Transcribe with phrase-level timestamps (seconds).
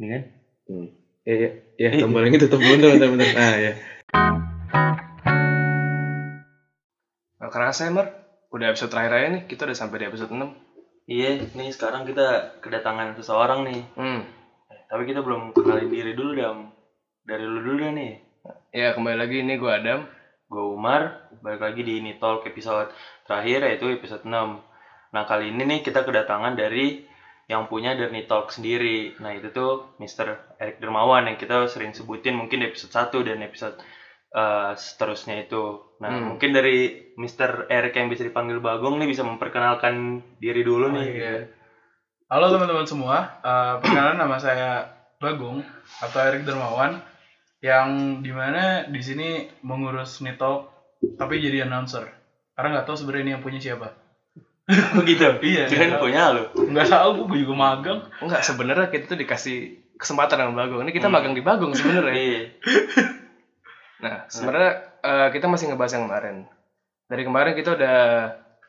[0.00, 0.22] Ini kan?
[0.72, 0.88] Hmm.
[1.22, 3.30] Iya, iya, iya, tombol yang itu tombol itu benar-benar.
[3.36, 3.72] Nah, ya.
[7.38, 8.08] Nah, kerasa ya, Mar?
[8.48, 10.40] Udah episode terakhir aja nih, kita udah sampai di episode 6.
[11.12, 13.80] Iya, nih sekarang kita kedatangan seseorang nih.
[13.92, 14.24] Hmm.
[14.88, 16.72] Tapi kita belum kenalin diri dulu, Dam.
[17.28, 18.12] Dari lu dulu dah nih.
[18.72, 20.08] Ya, kembali lagi ini gue Adam.
[20.48, 22.92] Gue Umar, balik lagi di ini Talk episode
[23.28, 24.32] terakhir yaitu episode 6.
[25.12, 27.11] Nah, kali ini nih kita kedatangan dari
[27.52, 29.12] yang punya Derni Talk sendiri.
[29.20, 30.56] Nah, itu tuh Mr.
[30.56, 33.76] Erik Dermawan yang kita sering sebutin mungkin di episode 1 dan episode
[34.32, 35.92] eh, seterusnya itu.
[36.00, 36.24] Nah, Hmm.
[36.32, 37.68] mungkin dari Mr.
[37.68, 41.04] Erik yang bisa dipanggil Bagong nih bisa memperkenalkan diri dulu Oh, nih.
[41.04, 41.12] iya.
[41.12, 41.40] gitu.
[42.32, 44.88] Halo teman-teman semua, Eh, perkenalan nama saya
[45.20, 45.60] Bagong
[46.00, 46.96] atau Erik Dermawan
[47.60, 47.86] yang
[48.18, 49.28] di mana di sini
[49.60, 50.72] mengurus Nitalk
[51.14, 52.08] tapi jadi announcer.
[52.52, 53.92] Karena nggak tahu sebenarnya ini yang punya siapa.
[54.96, 55.28] Oh gitu.
[55.42, 55.98] Iya, iya.
[56.00, 56.44] punya lu.
[56.54, 58.00] Nggak tahu, gue juga magang.
[58.20, 59.56] Enggak, sebenarnya kita tuh dikasih
[60.00, 60.82] kesempatan dengan Bagong.
[60.82, 61.14] Ini kita Hmm.
[61.14, 62.14] magang di Bagong sebenarnya.
[62.14, 62.42] Iya.
[64.02, 66.36] Nah, sebenarnya eh, kita masih ngebahas yang kemarin.
[67.06, 67.98] Dari kemarin kita udah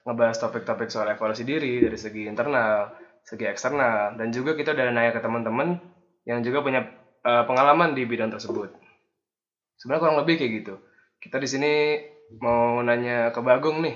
[0.06, 2.94] ngebahas topik-topik soal evaluasi diri dari segi internal,
[3.26, 5.82] segi eksternal, dan juga kita udah nanya ke teman-teman
[6.30, 6.86] yang juga punya
[7.26, 8.78] eh, pengalaman di bidang tersebut.
[9.82, 10.76] Sebenarnya kurang lebih kayak gitu.
[11.18, 11.74] Kita di sini
[12.38, 13.96] mau nanya ke Bagong nih.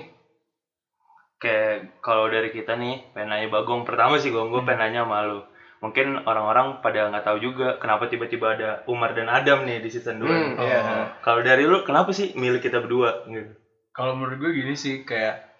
[1.38, 3.86] Kayak kalau dari kita nih, pengen nanya Bagong.
[3.86, 5.40] Pertama sih gue, gue pengen nanya sama lu.
[5.78, 10.18] Mungkin orang-orang pada nggak tahu juga kenapa tiba-tiba ada Umar dan Adam nih di season
[10.18, 10.26] 2.
[10.26, 10.78] Hmm, iya.
[11.22, 13.22] Kalau dari lu, kenapa sih milih kita berdua?
[13.30, 13.54] Gitu.
[13.94, 15.54] Kalau menurut gue gini sih, kayak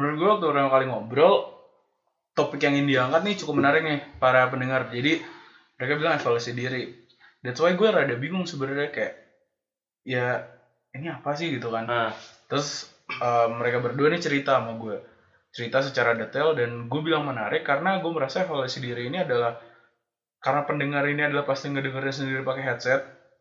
[0.00, 1.36] menurut gue waktu pertama kali ngobrol,
[2.32, 4.88] topik yang ingin diangkat nih cukup menarik nih para pendengar.
[4.88, 5.20] Jadi
[5.76, 6.88] mereka bilang evaluasi diri.
[7.44, 9.14] That's why gue rada bingung sebenarnya kayak
[10.08, 10.48] ya
[10.96, 11.84] ini apa sih gitu kan.
[11.84, 12.10] Nah,
[12.48, 14.96] Terus eh, mereka berdua nih cerita sama gue,
[15.52, 19.56] cerita secara detail dan gue bilang menarik karena gue merasa evaluasi diri ini adalah
[20.38, 23.00] karena pendengar ini adalah pasti ngedengerin sendiri pakai headset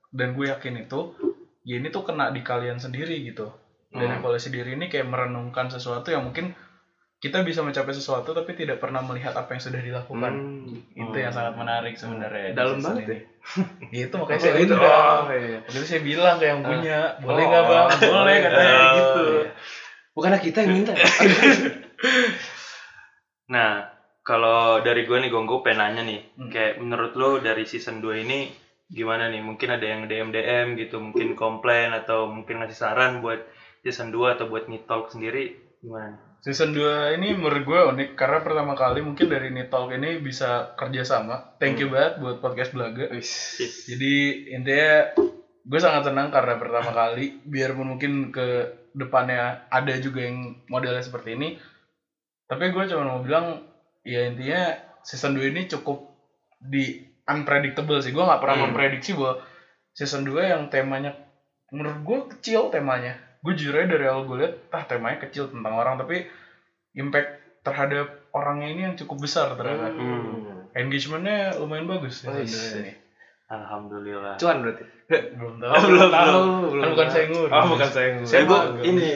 [0.10, 1.14] dan gue yakin itu
[1.68, 3.52] ya ini tuh kena di kalian sendiri gitu.
[3.92, 4.18] Dan Hmm.
[4.20, 6.52] evaluasi diri ini kayak merenungkan sesuatu yang mungkin
[7.17, 10.33] kita bisa mencapai sesuatu tapi tidak pernah melihat apa yang sudah dilakukan.
[10.38, 10.78] Hmm.
[10.94, 12.54] Itu yang sangat menarik sebenarnya.
[12.54, 13.20] di Dalam banget ini.
[13.89, 14.73] Ya, itu makanya Oh, saya itu.
[14.78, 15.60] Oh, iya.
[15.82, 17.88] Saya bilang ke yang punya, boleh Oh, nggak bang?
[17.89, 19.23] oh, Boleh katanya oh, gitu.
[19.26, 19.50] iya.
[20.14, 20.94] Bukannya kita yang minta.
[23.54, 23.89] nah
[24.22, 26.22] kalau dari gue nih, gue gue pengen nanya nih.
[26.38, 26.49] Hmm.
[26.54, 28.54] Kayak menurut lu dari season 2 ini
[28.94, 29.42] gimana nih?
[29.42, 33.42] Mungkin ada yang DM-DM gitu, mungkin komplain atau mungkin ngasih saran buat
[33.82, 36.27] season 2 atau buat Nitalk sendiri gimana?
[36.42, 41.03] Season 2 ini menurut gue unik karena pertama kali mungkin dari Nitalk ini bisa kerja
[41.03, 41.58] sama.
[41.59, 43.11] Thank you banget buat podcast Belaga.
[43.89, 44.14] Jadi
[44.55, 45.11] intinya
[45.67, 48.48] gue sangat senang karena pertama kali biarpun mungkin ke
[48.95, 51.59] depannya ada juga yang modelnya seperti ini.
[52.48, 53.67] Tapi gue cuma mau bilang
[54.08, 54.71] ya intinya
[55.04, 55.99] season 2 ini cukup
[56.64, 58.15] di unpredictable sih.
[58.15, 58.65] Gue nggak pernah Hmm.
[58.71, 59.43] memprediksi bahwa
[59.92, 61.11] season 2 yang temanya
[61.75, 63.19] menurut gue kecil temanya.
[63.48, 66.28] Gue jujur aja dari awal gue liat, ah temanya kecil tentang orang tapi
[66.92, 67.32] impact
[67.64, 69.88] terhadap orangnya ini yang cukup besar ternyata.
[69.88, 70.68] Hmm.
[70.76, 72.92] Engagementnya lumayan bagus ya, ini.
[73.48, 74.36] Alhamdulillah.
[74.36, 74.84] Cuan berarti.
[75.08, 75.72] Belum tahu.
[75.72, 76.44] Oh, belum, Tahu,
[76.84, 77.52] Kan bukan saya ngurus.
[77.56, 78.28] Oh, bukan saya ngurus.
[78.28, 78.84] Saya gue magang.
[78.84, 79.12] ini,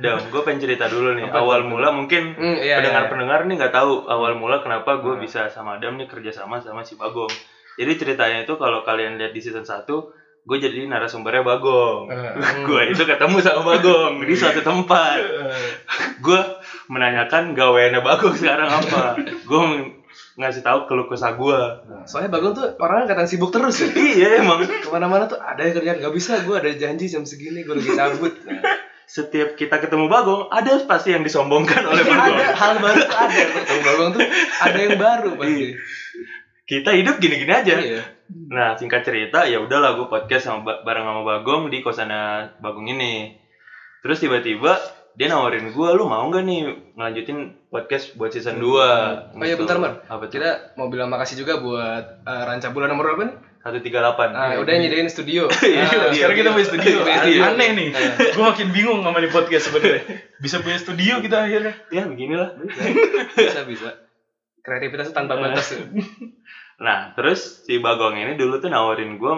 [0.00, 1.28] Dam, gue pengen cerita dulu nih.
[1.28, 1.68] Apa awal tuh?
[1.68, 5.20] mula mungkin Hmm, iya, iya, pendengar-pendengar nih nggak tahu awal mula kenapa gue Hmm.
[5.20, 7.28] bisa sama Adam nih kerja sama sama si Bagong.
[7.76, 9.84] Jadi ceritanya itu kalau kalian lihat di season 1,
[10.46, 12.06] gue jadi narasumbernya Bagong.
[12.06, 12.32] Eh,
[12.68, 15.18] gue itu ketemu sama Bagong di suatu tempat.
[15.18, 15.70] eh,
[16.18, 16.38] Gue
[16.86, 19.18] menanyakan gaweannya Bagong sekarang apa.
[19.42, 19.60] Gue
[20.36, 21.60] ngasih tahu keluh kesah gue.
[22.04, 23.90] Soalnya Bagong tuh orangnya kelihatan sibuk terus ya.
[23.90, 24.62] iya emang.
[24.62, 26.38] Ke mana-mana tuh ada yang kerjaan nggak bisa.
[26.40, 28.30] Gue ada janji jam segini gue lagi cabut.
[28.46, 28.62] Nah,
[29.04, 32.54] Setiap kita ketemu Bagong, ada pasti yang disombongkan oleh ada Bagong.
[32.54, 33.42] hal baru ada.
[33.54, 34.22] Ketemu Bagong tuh
[34.60, 35.66] ada yang baru pasti.
[36.64, 37.74] Kita hidup gini-gini aja.
[37.78, 38.02] Iya.
[38.26, 42.90] Nah, singkat cerita, ya udahlah gue podcast sama Ba- bareng sama Bagong di kosannya Bagong
[42.90, 43.38] ini.
[44.02, 44.78] Terus tiba-tiba
[45.16, 46.60] dia nawarin gue, lu mau nggak nih
[46.92, 47.38] ngelanjutin
[47.70, 49.38] podcast buat season 2?
[49.38, 50.04] Oh iya bentar Mar.
[50.06, 50.38] Apa tuh?
[50.38, 53.36] Kita mau bilang makasih juga buat eh, Ranca Bulan nomor berapa nih?
[53.66, 53.90] 138.
[54.30, 55.50] Nah, udah nyediain studio.
[55.66, 56.96] Iya, Nah, sekarang kita punya studio.
[57.02, 57.40] Punya studio.
[57.42, 57.88] Aneh nih.
[58.30, 60.02] Gue makin bingung sama di podcast sebenarnya.
[60.38, 61.74] Bisa punya studio kita akhirnya.
[61.90, 62.54] Ya, beginilah.
[63.34, 63.90] bisa bisa.
[64.62, 65.74] Kreativitas tanpa batas.
[66.76, 69.32] Nah, terus si Bagong ini dulu tuh nawarin gue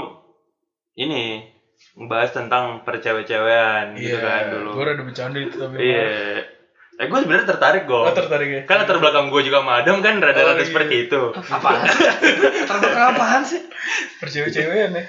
[0.98, 1.46] ini
[1.94, 4.70] ngebahas tentang percewe-cewean gitu kan dulu.
[4.74, 5.78] Gue rada bercanda itu tapi.
[5.78, 6.06] Iya.
[6.98, 7.94] Eh gue sebenarnya tertarik gue.
[7.94, 8.60] Oh, tertarik ya.
[8.66, 10.66] Kan latar belakang gue juga sama Adam kan rada-rada Oh, iya.
[10.66, 11.20] seperti itu.
[11.30, 11.86] Apaan?
[12.66, 13.62] Terbelakang apaan sih?
[14.18, 15.04] Percewek-cewekan ya.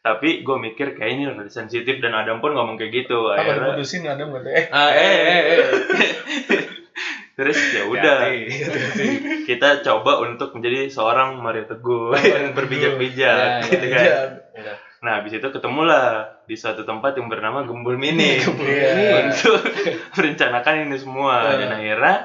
[0.00, 3.28] Tapi gue mikir kayak ini rada sensitif dan Adam pun ngomong kayak gitu.
[3.28, 4.52] Apa Akhirnya, diputusin ada nggak tuh?
[4.56, 5.60] Eh, Ah, eh, eh, eh.
[7.36, 8.32] terus ya udah.
[9.44, 12.16] Kita coba untuk menjadi seorang Mario Teguh.
[12.16, 14.30] Yang berbijak-bijak Ya, gitu ya, kan.
[14.56, 14.74] Ya.
[14.96, 18.40] nah habis itu ketemulah di suatu tempat yang bernama Gembul Mini.
[18.40, 19.28] Iya.
[19.28, 19.60] untuk
[20.16, 21.52] merencanakan ini semua.
[21.52, 21.56] Eh.
[21.60, 22.16] dan akhirnya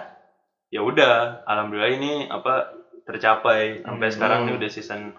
[0.71, 2.71] ya udah alhamdulillah ini apa
[3.03, 3.83] tercapai.
[3.83, 4.15] Sampai Hmm.
[4.15, 5.11] sekarang ini udah season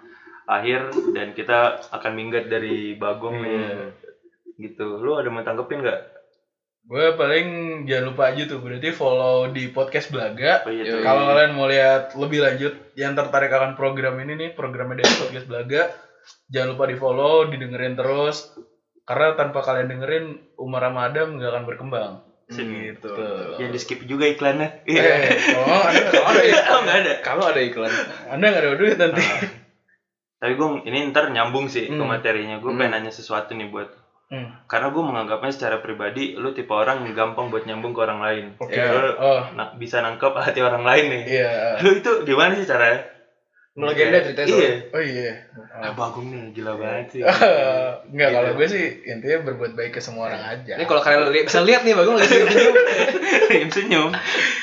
[0.42, 0.80] akhir
[1.12, 1.58] dan kita
[1.92, 3.52] akan minggat dari Bagong nih.
[3.52, 3.86] Iya.
[4.58, 4.98] gitu.
[4.98, 6.00] Lu ada mau tanggepin nggak
[6.82, 7.46] Gue paling
[7.86, 10.66] jangan lupa aja tuh berarti follow di podcast Belaga.
[10.66, 10.98] Oh, iya.
[10.98, 15.46] Kalau kalian mau lihat lebih lanjut yang tertarik akan program ini nih, programnya dari podcast
[15.46, 15.82] Belaga,
[16.48, 18.50] jangan lupa di follow, didengerin terus.
[19.02, 20.24] Karena tanpa kalian dengerin,
[20.56, 22.12] Umar sama Adam nggak akan berkembang.
[22.52, 22.68] Sip.
[22.68, 23.08] Gitu.
[23.56, 25.24] yang di skip juga iklannya Eh, iya
[25.56, 26.42] oh, ada, kalau ada,
[26.74, 27.88] oh nggak ada Kalau ada iklan.
[28.28, 29.24] anda nggak ada duit nanti.
[30.36, 32.04] tapi gue ini ntar nyambung sih ke Hmm.
[32.04, 32.76] materinya gue Hmm.
[32.76, 33.88] pengen nanya sesuatu nih buat
[34.32, 34.48] Hmm.
[34.64, 38.44] karena gue menganggapnya secara pribadi lu tipe orang yang gampang buat nyambung ke orang lain
[38.56, 38.72] Oke.
[38.72, 41.52] Lu Oh, na- bisa nangkep hati orang lain nih iya.
[41.84, 43.12] lu itu gimana sih caranya
[43.72, 44.80] Melegenda ceritanya iya soalnya.
[44.90, 45.30] Oh iya.
[45.74, 47.20] ah bagong nih gila banget sih
[48.08, 48.32] Enggak, Gitu.
[48.34, 50.74] kalau gue sih intinya berbuat baik ke semua orang aja.
[50.74, 52.74] Ini kalau kalian li- bisa lihat nih Bagong lagi senyum,
[53.48, 54.08] Senyum senyum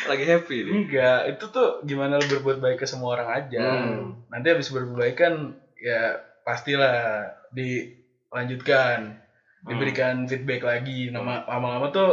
[0.06, 0.74] lagi happy nih.
[0.76, 3.62] Enggak, itu tuh gimana lu berbuat baik ke semua orang aja.
[3.80, 4.18] Hmm.
[4.28, 5.34] Nanti habis berbuat baik kan
[5.76, 9.18] ya pastilah dilanjutkan,
[9.64, 11.10] diberikan feedback lagi.
[11.10, 12.10] Nama lama-lama tuh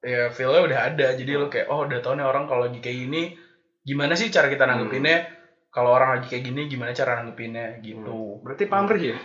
[0.00, 1.06] ya feel-nya udah ada.
[1.14, 3.22] Jadi lu kayak oh udah tau nih orang kalau lagi kayak gini
[3.82, 5.32] gimana sih cara kita nanggepinnya?
[5.70, 8.40] Kalau orang lagi kayak gini gimana cara nanggepinnya gitu.
[8.40, 9.18] Berarti pamrih ya?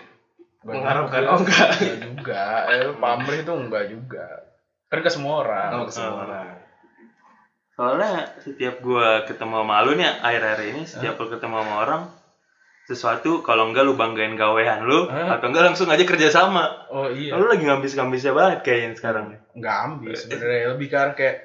[0.61, 1.21] Mengharapkan.
[1.25, 1.69] Oh enggak.
[1.79, 2.43] Enggak juga.
[2.69, 4.25] Eh, pamrih itu enggak juga.
[4.91, 5.69] Kan ke semua orang.
[5.73, 6.23] Oh, ke semua Oh.
[6.27, 6.47] orang.
[7.71, 12.01] soalnya setiap gua ketemu sama lu nih akhir-akhir ini setiap lu ketemu sama orang
[12.91, 15.35] sesuatu kalau enggak lu banggain gawean lu Hah?
[15.35, 17.33] atau enggak langsung aja kerja sama Oh iya.
[17.33, 21.37] lu lagi ngambis-ngambisnya banget kayaknya sekarang nggak ambis sebenarnya lebih karena kayak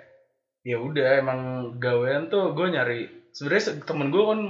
[0.62, 1.40] ya udah emang
[1.76, 3.00] gawean tuh gue nyari
[3.30, 4.40] sebenarnya se- temen gue kan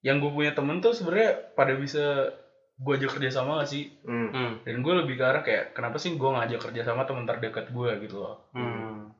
[0.00, 2.34] yang gue punya temen tuh sebenarnya pada bisa
[2.76, 4.28] gue ajak kerja sama gak sih Hmm.
[4.28, 4.52] hmm.
[4.62, 7.90] dan gue lebih ke arah kayak kenapa sih gue ngajak kerja sama temen terdekat gue
[8.00, 9.14] gitu loh Hmm.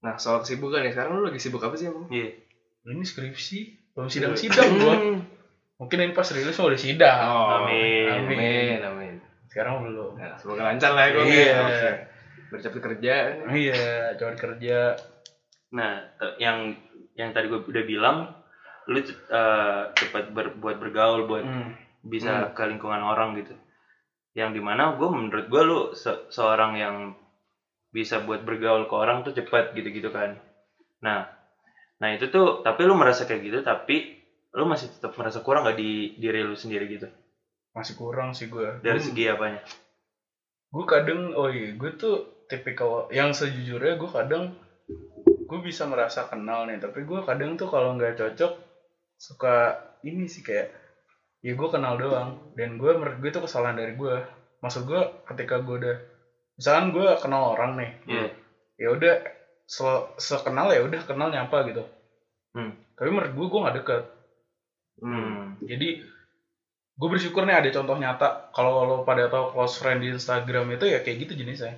[0.00, 0.92] Nah, soal kesibukan nih.
[0.92, 2.04] Sekarang lu lagi sibuk apa sih emang?
[2.08, 2.36] Iya.
[2.84, 3.58] ini skripsi
[3.90, 5.18] belum sidang sidang gue Hmm.
[5.74, 8.06] Mungkin ini pas rilis udah sidang Oh, Amin.
[8.08, 9.14] Amin, amin.
[9.50, 11.24] sekarang belum Nah, semoga lancar lah ya gue.
[11.26, 11.54] Iya.
[11.60, 11.90] Oke.
[12.50, 13.14] Bercepat kerja.
[13.50, 13.82] iya
[14.14, 14.78] coba kerja
[15.74, 16.06] Nah,
[16.38, 16.78] yang
[17.18, 18.16] yang tadi gue udah bilang,
[18.86, 21.70] lu eh, cepat ber- buat bergaul, buat hmm.
[22.06, 23.58] bisa ke lingkungan orang gitu.
[24.38, 26.96] Yang di mana gue menurut gue lu se- seorang yang
[27.90, 30.38] bisa buat bergaul ke orang tuh cepat gitu-gitu kan.
[31.02, 31.26] Nah,
[31.98, 34.18] nah itu tuh, tapi lu merasa kayak gitu, tapi
[34.54, 37.08] lu masih tetap merasa kurang gak di diri lu sendiri gitu?
[37.70, 39.58] masih kurang sih gue Dari segi apanya?
[40.68, 44.54] gue kadang oh iya gue tuh tipikal yang sejujurnya gue kadang
[45.44, 48.52] gue bisa merasa kenal nih tapi gue kadang tuh kalau nggak cocok
[49.16, 49.54] suka
[50.00, 50.70] ini sih kayak
[51.40, 54.16] ya gue kenal doang dan gue menurut gue itu kesalahan dari gue
[54.60, 55.96] maksud gue ketika gue udah
[56.54, 58.26] misalkan gue kenal orang nih Iya.
[58.76, 59.14] ya udah
[59.64, 61.82] se- sekenal ya udah kenal nyapa gitu
[62.50, 62.70] Hmm.
[62.94, 64.02] tapi menurut gue gue nggak deket
[64.96, 65.58] Hmm.
[65.58, 66.02] jadi
[66.94, 70.86] gue bersyukur nih ada contoh nyata kalau lo pada tahu close friend di Instagram itu
[70.86, 71.74] ya kayak gitu jenisnya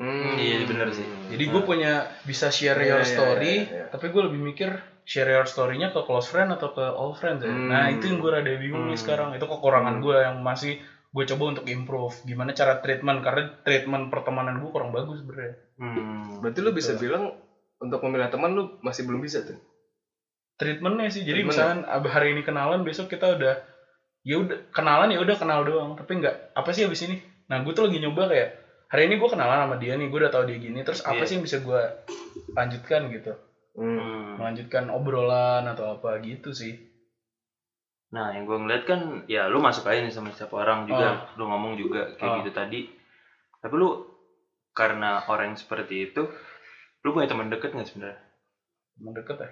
[0.00, 0.32] Hmm.
[0.32, 1.04] Iya, bener sih.
[1.28, 3.84] Jadi gue punya bisa share Iya, your iya, story, iya, iya.
[3.92, 4.72] tapi gue lebih mikir
[5.04, 7.52] share your story-nya ke close friend atau ke all friends ya.
[7.52, 7.68] Hmm.
[7.68, 9.04] Nah itu yang gue rada bingung nih Hmm.
[9.04, 9.28] sekarang.
[9.36, 10.02] Itu kekurangan Hmm.
[10.02, 10.80] gue yang masih
[11.12, 12.16] gue coba untuk improve.
[12.24, 15.54] Gimana cara treatment karena treatment pertemanan gue kurang bagus sebenarnya.
[15.76, 16.40] Hmm.
[16.40, 17.02] Berarti lu bisa Betul.
[17.04, 17.24] bilang
[17.76, 19.60] untuk memilih teman lu masih belum bisa tuh.
[20.60, 21.24] Treatmentnya sih.
[21.24, 23.54] Jadi Treatment misalkan ab- hari ini kenalan, besok kita udah
[24.20, 25.96] ya udah kenalan ya udah kenal doang.
[25.96, 27.16] Tapi nggak apa sih abis ini.
[27.48, 28.48] Nah gue tuh lagi nyoba kayak
[28.86, 30.84] hari ini gue kenalan sama dia nih, gue udah tahu dia gini.
[30.84, 31.24] Terus apa Iya.
[31.24, 31.80] sih yang bisa gue
[32.52, 33.32] lanjutkan gitu?
[33.72, 34.36] Hmm.
[34.36, 36.76] Melanjutkan obrolan atau apa gitu sih.
[38.10, 41.46] Nah, yang gue ngeliat kan, ya lu masuk aja nih sama setiap orang juga, lu
[41.46, 42.36] ngomong juga kayak Oh.
[42.42, 42.80] gitu tadi.
[43.56, 44.02] Tapi lu
[44.72, 46.26] karena orang yang seperti itu,
[47.00, 48.18] lu punya teman deket nggak sebenarnya?
[48.98, 49.50] Temen deket ya.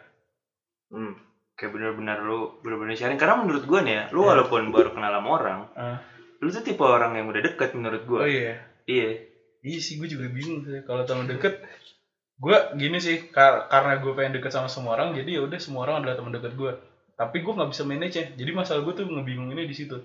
[0.88, 1.14] Hmm.
[1.52, 3.16] Kayak bener-bener lu bener-bener sharing.
[3.16, 4.26] Karena menurut gue nih ya, lu Ya.
[4.30, 5.98] walaupun baru kenal sama orang, Ah.
[6.38, 8.18] lu tuh tipe orang yang udah deket menurut gue.
[8.18, 8.54] Oh iya.
[8.84, 9.10] Iya.
[9.58, 11.58] Iya sih gue juga bingung sih kalau teman deket.
[12.36, 15.82] Gue gini sih kar- karena gue pengen deket sama semua orang jadi ya udah semua
[15.82, 16.72] orang adalah teman deket gue.
[17.12, 18.26] Tapi gue nggak bisa manage ya.
[18.30, 19.98] Jadi masalah gue tuh ngebingunginnya di situ.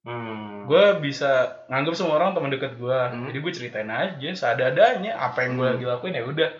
[0.00, 0.70] Hmm.
[0.70, 1.30] Gue bisa
[1.66, 2.94] nganggap semua orang teman deket gue.
[2.94, 3.26] Hmm.
[3.26, 5.74] Jadi gue ceritain aja seadanya apa yang gue Hmm.
[5.74, 6.50] lagi lakuin ya udah.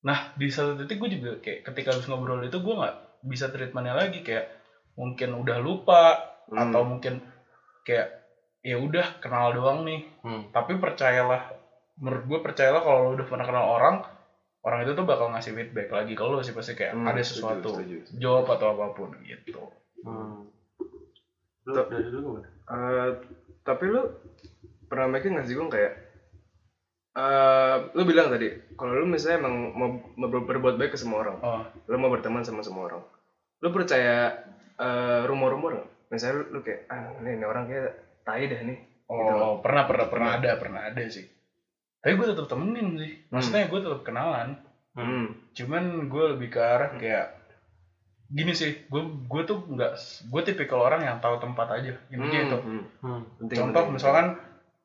[0.00, 3.92] Nah di satu titik gue juga kayak ketika habis ngobrol itu gue nggak bisa treatmentnya
[3.92, 4.48] lagi kayak
[4.94, 6.66] mungkin udah lupa Hmm.
[6.66, 7.22] atau mungkin
[7.80, 8.10] kayak
[8.60, 10.50] ya udah kenal doang nih Hmm.
[10.50, 11.46] tapi percayalah
[11.94, 13.96] menurut gue percayalah kalau lo udah pernah kenal orang
[14.60, 17.68] orang itu tuh bakal ngasih feedback lagi lo sih pasti kayak Hmm, ada setuju, sesuatu
[17.72, 17.96] setuju.
[18.12, 19.62] job atau apa pun gitu
[20.00, 20.48] Hmm.
[21.62, 21.86] Lu Tuh.
[21.86, 22.40] dari dulu?
[22.42, 23.08] Eh,
[23.62, 24.02] tapi lu
[24.88, 25.92] pernah mikir nggak sih gue kayak
[27.10, 28.46] eh lu bilang tadi
[28.78, 32.06] kalau lu misalnya emang mau, mau ber- berbuat baik ke semua orang oh lu mau
[32.08, 33.02] berteman sama semua orang
[33.60, 34.46] lu percaya
[34.78, 37.90] eh, rumor-rumor nggak misalnya lu, lu kayak ah ini, ini orang kayak
[38.22, 39.66] tai dah nih oh Gitu.
[39.66, 41.26] pernah pernah pernah ada pernah ada sih
[41.98, 44.48] tapi gue tetap temenin sih maksudnya gue tetap kenalan
[44.94, 45.50] hmm.
[45.52, 47.34] cuman gue lebih ke arah kayak
[48.30, 49.92] gini sih gue gue tuh nggak
[50.30, 52.84] gue tipikal orang yang tahu tempat aja intinya Hmm, itu hmm.
[53.02, 53.22] Hmm.
[53.42, 53.94] Penting, contoh penting.
[53.98, 54.26] misalkan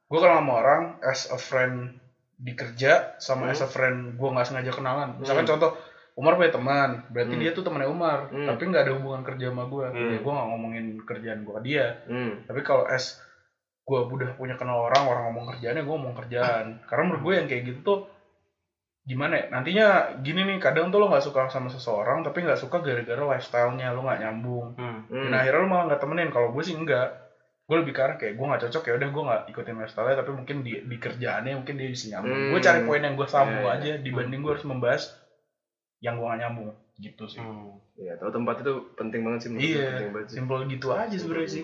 [0.09, 2.01] gue kenal sama orang as a friend
[2.37, 3.53] di kerja sama Hmm.
[3.53, 5.51] as a friend gue nggak sengaja kenalan misalkan Hmm.
[5.55, 5.71] contoh
[6.15, 7.41] Umar punya teman berarti Hmm.
[7.41, 8.43] dia tuh temannya Umar Hmm.
[8.45, 10.09] tapi nggak ada hubungan kerja sama gue Hmm.
[10.09, 12.31] ya gue nggak ngomongin kerjaan gue ke dia hmm.
[12.45, 13.19] tapi kalau as
[13.81, 17.47] gue udah punya kenal orang orang ngomong kerjaannya gue ngomong kerjaan karena menurut gue yang
[17.47, 17.99] kayak gitu tuh
[19.05, 19.87] gimana ya nantinya
[20.19, 24.01] gini nih kadang tuh lo nggak suka sama seseorang tapi nggak suka gara-gara lifestyle-nya lo
[24.01, 25.05] nggak nyambung Hmm.
[25.05, 25.29] Hmm.
[25.29, 27.13] nah akhirnya lo malah nggak temenin kalau gue sih enggak
[27.65, 30.57] gue lebih karena kayak gue nggak cocok ya udah gue nggak ikutin lifestyle tapi mungkin
[30.61, 32.51] di, di kerjaannya mungkin dia bisa nyambung Hmm.
[32.51, 33.75] gue cari poin yang gue sambung Iya, iya.
[33.75, 35.03] aja dibanding gue harus membahas
[35.99, 37.81] yang gue nggak nyambung gitu sih Hmm.
[37.95, 39.49] Iya, tahu tempat itu penting banget sih.
[39.49, 40.35] menurut gue, iya penting banget sih.
[40.37, 41.63] simple gitu aja sebenarnya sih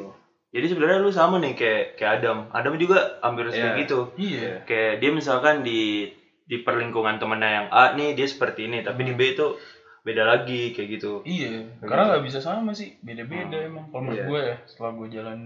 [0.51, 2.37] Jadi sebenarnya lu sama nih kayak kayak Adam.
[2.51, 3.79] Adam juga hampir kayak Iya.
[3.79, 3.99] gitu.
[4.17, 6.11] iya Kayak dia misalkan di
[6.43, 9.55] di perlingkungan temennya yang A nih dia seperti ini, tapi di B itu
[10.01, 11.23] beda lagi kayak gitu.
[11.23, 13.67] Iya, karena nggak bisa sama sih, beda-beda Hmm.
[13.69, 13.85] emang.
[13.87, 14.27] Kalau menurut Iya.
[14.27, 15.39] gue ya, setelah gue jalan,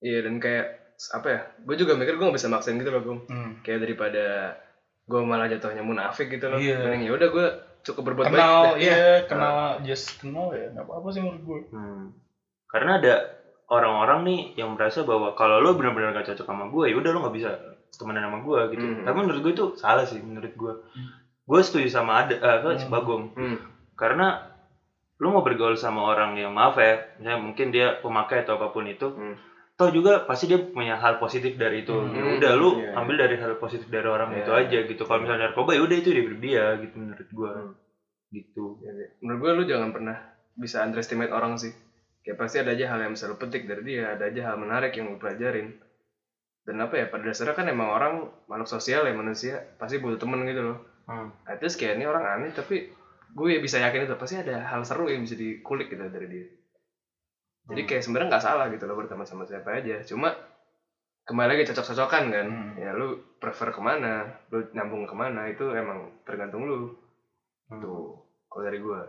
[0.00, 0.66] Iya, dan kayak
[1.12, 1.40] apa ya?
[1.60, 3.20] Gue juga mikir gue gak bisa maksain gitu loh, Gung.
[3.24, 4.24] hmm, Kayak daripada
[5.04, 6.56] gue malah jatuhnya munafik gitu loh.
[6.56, 6.80] Iya.
[6.82, 7.46] Mending ya udah gue
[7.82, 8.36] cukup berbuat baik.
[8.36, 8.74] kenal, dah.
[8.76, 11.60] iya, kenal, just kenal ya, nggak apa-apa sih menurut gue.
[11.70, 12.12] Hmm.
[12.66, 13.14] Karena ada
[13.66, 17.18] orang-orang nih yang merasa bahwa kalau lo benar-benar gak cocok sama gue, ya udah lo
[17.20, 17.50] nggak bisa
[17.92, 18.84] temenan sama gue gitu.
[18.84, 19.04] Hmm.
[19.04, 20.72] Tapi menurut gue itu salah sih menurut gue.
[21.42, 22.92] Gue setuju sama ada eh, apa, si Hmm.
[22.92, 23.24] Bagong.
[23.32, 23.58] Hmm.
[23.94, 24.46] Karena
[25.16, 28.84] lo mau bergaul sama orang yang maaf ya, misalnya mungkin dia pemakai atau apa pun
[28.84, 29.36] itu, Hmm.
[29.80, 31.96] Toh juga pasti dia punya hal positif dari itu.
[31.96, 32.12] Hmm.
[32.12, 32.92] Ya udah lu iya.
[33.00, 34.60] ambil dari hal positif dari orang Iya, itu iya.
[34.60, 35.02] aja gitu.
[35.08, 37.50] Kalau misalnya narkoba ya udah itu dari dia gitu menurut gua.
[37.56, 37.72] Hmm.
[38.28, 38.64] Gitu.
[38.84, 39.08] Iya, iya.
[39.24, 40.16] Menurut gue lu jangan pernah
[40.52, 41.72] bisa underestimate orang sih.
[42.20, 44.92] Kayak pasti ada aja hal yang bisa lu petik dari dia, ada aja hal menarik
[44.92, 45.80] yang lu pelajarin.
[46.60, 50.44] Dan apa ya, pada dasarnya kan emang orang makhluk sosial ya manusia, pasti butuh temen
[50.44, 50.78] gitu loh.
[51.08, 51.32] Hmm.
[51.48, 52.92] At least kayak ini orang aneh, tapi
[53.32, 56.46] gue bisa yakin itu pasti ada hal seru yang bisa dikulik gitu dari dia.
[57.70, 60.02] Jadi kayak sebenarnya nggak salah gitu loh berteman sama siapa aja.
[60.02, 60.34] Cuma
[61.24, 62.46] kembali lagi cocok-cocokan kan.
[62.50, 62.72] Hmm.
[62.74, 66.90] Ya lu prefer ke mana, lu nyambung ke mana itu emang tergantung lu.
[67.70, 67.78] Hmm.
[67.78, 69.00] Tuh, kalau dari gue.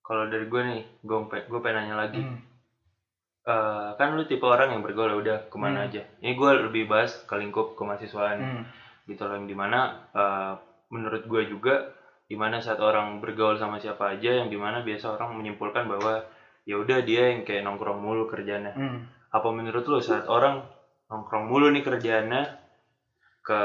[0.00, 2.22] Kalau dari gua nih, gue gue pengen nanya lagi.
[2.22, 2.38] Hmm.
[3.46, 5.88] Eh, kan lu tipe orang yang bergaul ya udah ke mana Hmm.
[5.90, 6.02] aja.
[6.18, 8.62] Ini gua lebih bahas ke lingkup kemahasiswaan Hmm.
[9.06, 10.52] gitu loh yang di mana eh,
[10.90, 11.94] menurut gue juga
[12.26, 16.26] di mana saat orang bergaul sama siapa aja yang di mana biasa orang menyimpulkan bahwa
[16.66, 19.06] ya udah dia yang kayak nongkrong mulu kerjanya Hmm.
[19.30, 20.66] apa menurut lu saat orang
[21.06, 22.42] nongkrong mulu nih kerjaannya
[23.46, 23.60] ke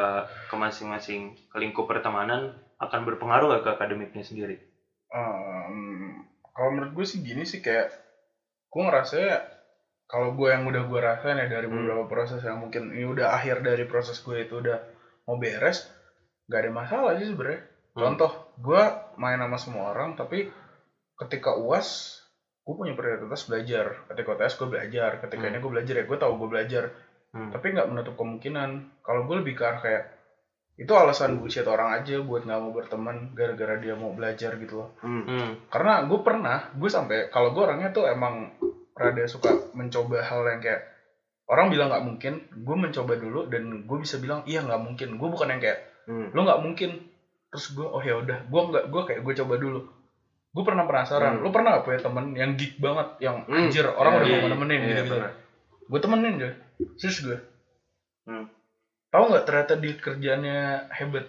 [0.48, 4.62] ke masing-masing ke lingkup pertemanan akan berpengaruh gak ke akademiknya sendiri?
[5.10, 6.22] Um,
[6.54, 7.90] kalau menurut gue sih gini sih kayak,
[8.70, 9.38] gue ngerasa ya,
[10.06, 11.82] kalau gue yang udah gue rasain ya dari Hmm.
[11.82, 14.78] beberapa proses yang mungkin ini udah akhir dari proses gue itu udah
[15.26, 15.90] mau beres,
[16.46, 17.66] gak ada masalah sih sebenarnya.
[17.66, 18.02] Hmm.
[18.14, 18.32] Contoh,
[18.62, 18.82] gue
[19.18, 20.46] main sama semua orang, tapi
[21.18, 22.21] ketika uas,
[22.62, 23.86] gue punya prioritas belajar.
[24.08, 25.52] Ketika UTS gue belajar, ketika Hmm.
[25.52, 26.84] ini gue belajar ya gue tahu gue belajar.
[27.32, 27.50] Hmm.
[27.50, 28.70] Tapi nggak menutup kemungkinan.
[29.02, 30.04] Kalau gue lebih ke arah kayak
[30.76, 34.90] itu alasan bullshit orang aja buat nggak mau berteman gara-gara dia mau belajar gitu loh.
[35.02, 35.24] Hmm.
[35.26, 35.50] Hmm.
[35.68, 38.54] Karena gue pernah, gue sampai kalau gue orangnya tuh emang
[38.94, 40.82] rada suka mencoba hal yang kayak
[41.46, 45.18] orang bilang nggak mungkin, gue mencoba dulu dan gue bisa bilang iya nggak mungkin.
[45.18, 46.34] Gue bukan yang kayak Hmm.
[46.34, 46.92] lo nggak mungkin
[47.54, 49.80] terus gue oh ya udah gue nggak gue kayak gue coba dulu
[50.52, 51.42] gue pernah penasaran Hmm.
[51.42, 53.56] lo pernah gak punya temen yang geek banget yang Hmm.
[53.62, 55.34] anjir orang Iya, udah iya, mau nemenin Iya, gitu gitu pernah.
[55.82, 56.54] gue temenin deh
[56.96, 57.38] serius gue
[58.24, 58.46] Hmm.
[59.10, 60.60] tahu nggak ternyata di kerjaannya
[60.92, 61.26] hebat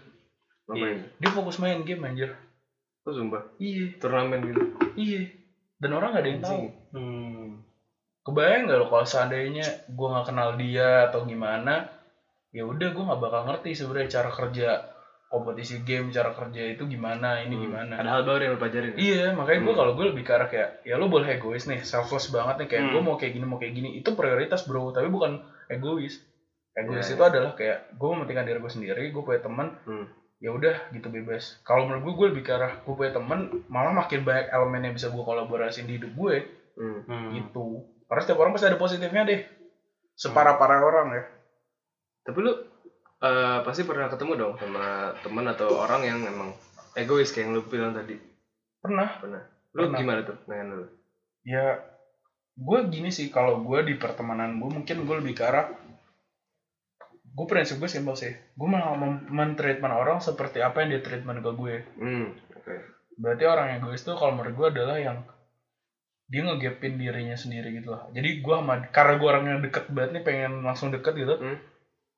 [0.65, 0.99] Ngapain?
[1.17, 2.31] dia fokus main game anjir
[3.03, 3.43] Oh, sumpah.
[3.57, 4.63] iya Turnamen gitu.
[4.95, 5.27] iya
[5.77, 6.59] dan orang nggak ada yang tahu.
[6.93, 7.49] Hmm.
[8.23, 11.91] kebayang nggak lo kalau seandainya gue nggak kenal dia atau gimana
[12.49, 14.69] ya udah gue nggak bakal ngerti sebenarnya cara kerja
[15.33, 17.65] kompetisi game cara kerja itu gimana ini Hmm.
[17.65, 18.93] gimana Ada hal baru yang lu pelajarin.
[18.93, 18.97] ya?
[19.01, 19.81] Iya, makanya gue Hmm.
[19.81, 22.83] kalau gue lebih ke arah kayak ya lo boleh egois nih, selfless banget nih kayak
[22.85, 22.93] Hmm.
[22.93, 26.21] gue mau kayak gini mau kayak gini itu prioritas bro, tapi bukan egois.
[26.73, 27.29] Egois Ya, itu ya.
[27.29, 30.05] adalah kayak gue mementingkan diri gue sendiri, gue punya teman, Hmm.
[30.39, 31.57] ya udah gitu bebas.
[31.63, 34.93] Kalau menurut gue gue lebih ke arah gue punya teman, malah makin banyak elemen yang
[34.93, 36.37] bisa gue kolaborasiin di hidup gue
[36.75, 37.01] Hmm.
[37.03, 37.31] Hmm.
[37.35, 37.81] gitu.
[38.05, 39.41] Karena setiap orang pasti ada positifnya deh.
[40.13, 41.25] Separah parah orang ya.
[42.23, 42.53] Tapi lu
[43.23, 44.85] eh, pasti pernah ketemu dong sama
[45.21, 46.51] teman atau orang yang emang
[46.93, 48.19] egois kayak yang lu bilang tadi.
[48.79, 49.43] pernah Pernah.
[49.73, 49.99] Lu Pernah.
[49.99, 50.87] gimana tuh pengen lu?
[51.43, 51.75] ya
[52.55, 55.73] gue gini sih kalau gue di pertemanan gue mungkin gue lebih ke arah
[57.25, 58.93] gue prinsip gue simpel sih gue malah
[59.27, 62.75] men-treatment orang seperti apa yang dia treatment ke gue Hmm, oke.
[63.17, 65.19] berarti orang yang egois tuh kalau menurut gue adalah yang
[66.25, 70.11] dia ngegapin dirinya sendiri gitu lah jadi gue sama karena gue orang yang deket banget
[70.13, 71.59] nih pengen langsung deket gitu Hmm.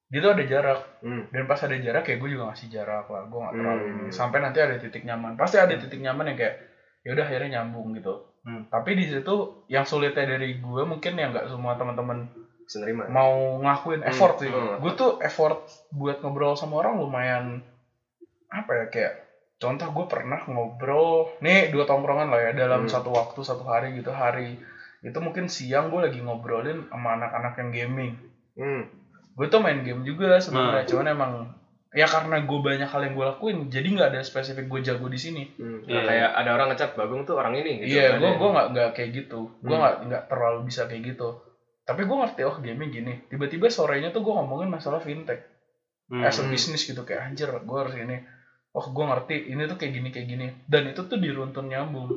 [0.07, 1.25] Dia tuh ada jarak Hmm.
[1.29, 3.95] dan pas ada jarak ya gue juga ngasih jarak lah gue gak terlalu Hmm.
[3.99, 6.57] ini sampai nanti ada titik nyaman pasti ada titik nyaman yang kayak
[7.01, 8.69] ya udah akhirnya nyambung gitu Hmm.
[8.69, 9.35] tapi di situ
[9.67, 12.29] yang sulitnya dari gue mungkin yang nggak semua teman-teman
[13.07, 14.79] mau ngakuin effort sih Hmm.
[14.79, 17.45] gue tuh effort buat ngobrol sama orang lumayan
[18.49, 19.15] apa ya kayak
[19.57, 22.91] contoh gue pernah ngobrol nih dua tongkrongan lah ya dalam Hmm.
[22.91, 24.61] satu waktu satu hari gitu hari
[25.01, 28.13] itu mungkin siang gue lagi ngobrolin sama anak-anak yang gaming
[28.55, 28.87] Hmm.
[29.35, 31.33] Gue tuh main game juga sebenarnya cuman emang
[31.91, 35.15] ya karena gue banyak hal yang gue lakuin jadi nggak ada spesifik gue jago di
[35.15, 35.47] sini.
[35.55, 35.83] Hmm.
[35.85, 37.95] Nah, kayak ada orang ngecap Bagong tuh orang ini gitu.
[37.95, 39.41] iya gue yang- gue nggak nggak kayak gitu.
[39.59, 39.81] Gue Hmm.
[39.81, 41.29] nggak nggak terlalu bisa kayak gitu.
[41.85, 43.15] Tapi gue ngerti oh gaming gini.
[43.25, 45.43] Tiba-tiba sorenya tuh gue ngomongin masalah fintech.
[46.05, 46.21] Hmm.
[46.21, 48.21] as a business gitu kayak anjir gue harus ini.
[48.71, 50.47] Oh gue ngerti ini tuh kayak gini kayak gini.
[50.67, 52.11] Dan itu tuh diruntun nyambung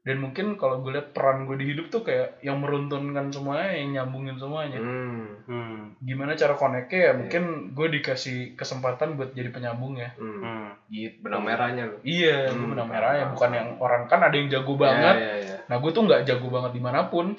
[0.00, 3.88] dan mungkin kalau gue lihat peran gue di hidup tuh kayak yang meruntunkan semuanya yang
[3.92, 5.36] nyambungin semuanya Hmm.
[5.44, 5.80] Hmm.
[5.98, 10.72] gimana cara connect-nya ya mungkin gue dikasih kesempatan buat jadi penyambung ya Hmm.
[10.86, 12.00] Gitu Benang merahnya lu.
[12.00, 13.54] iya gue Hmm, benang merahnya bukan paham.
[13.54, 15.56] yang orang kan ada yang jago banget Iya, iya, iya.
[15.66, 17.36] nah gue tuh nggak jago banget di mana pun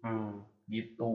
[0.00, 0.46] Hmm.
[0.66, 1.10] gitu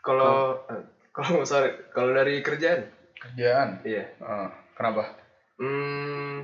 [0.00, 2.82] Kalau eh, kalau sorry, kalau dari kerjaan,
[3.14, 4.10] kerjaan iya.
[4.10, 5.14] Eh, kenapa
[5.54, 6.42] Hmm,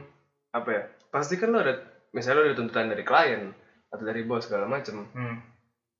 [0.49, 0.83] apa ya?
[1.09, 1.75] Pasti kan lo ada,
[2.18, 3.54] misalnya lo ada tuntutan dari klien
[3.88, 5.06] atau dari bos segala macem.
[5.06, 5.37] hmm.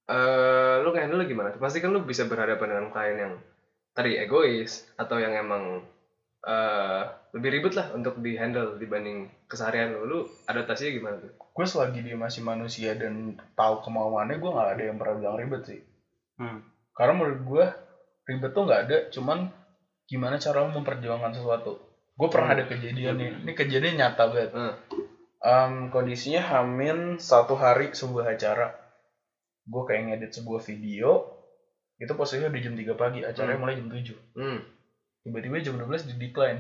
[0.09, 1.55] Eh, lo ngehandle gimana?
[1.57, 3.35] Pasti kan lo bisa berhadapan dengan klien yang
[3.95, 5.85] tadi egois atau yang emang
[6.43, 7.03] eh
[7.35, 10.03] lebih ribet lah untuk di handle dibanding keseharian lo.
[10.09, 11.33] Lo adaptasinya gimana tuh?
[11.59, 15.63] gue selagi dia masih manusia dan tahu kemauannya gue nggak ada yang pernah bilang ribet
[15.67, 15.81] sih
[16.39, 16.63] Hmm.
[16.95, 17.65] karena menurut gue
[18.31, 19.51] ribet tuh nggak ada cuman
[20.07, 21.83] gimana cara lo memperjuangkan sesuatu
[22.15, 24.75] gue pernah ada kejadian nih ini kejadian nyata banget Hmm.
[25.39, 28.75] Em, kondisinya hamin satu hari sebuah acara
[29.63, 31.31] gue kayak ngedit sebuah video
[31.95, 33.63] itu posisinya di jam 3 pagi acaranya Hmm.
[33.63, 34.59] mulai jam 7 Hmm.
[35.23, 36.59] tiba-tiba jam 12 di decline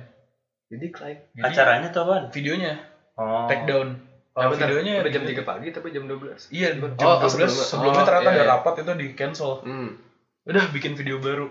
[0.69, 1.19] Jadi klien.
[1.33, 2.25] jadi Acaranya tuh apaan?
[2.29, 2.75] videonya
[3.15, 3.49] Oh.
[3.49, 3.99] take down
[4.31, 6.47] Oh, Oh, bentar, videonya udah jam di- 3 pagi tapi jam 12.
[6.49, 7.67] iya jam Oh, oh, 12 sebelumnya.
[7.67, 8.53] sebelumnya Oh, ternyata iya, ada iya.
[8.53, 9.91] rapat itu di cancel Hmm.
[10.47, 11.51] udah bikin video baru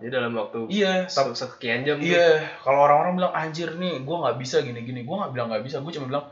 [0.00, 4.36] Jadi dalam waktu iya se- sekian jam iya kalau orang-orang bilang anjir nih gue nggak
[4.40, 5.04] bisa gini-gini.
[5.04, 6.24] Gue nggak bilang nggak bisa gue cuma bilang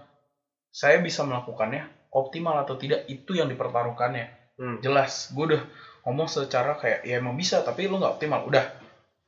[0.73, 1.85] saya bisa melakukannya
[2.17, 4.41] optimal atau tidak itu yang dipertaruhkannya.
[4.61, 4.77] Hmm.
[4.85, 5.63] jelas gue udah
[6.05, 8.49] ngomong secara kayak ya emang bisa tapi lu nggak optimal.
[8.49, 8.65] Udah.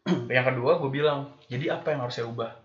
[0.35, 2.59] Yang kedua gue bilang jadi apa yang harus saya ubah?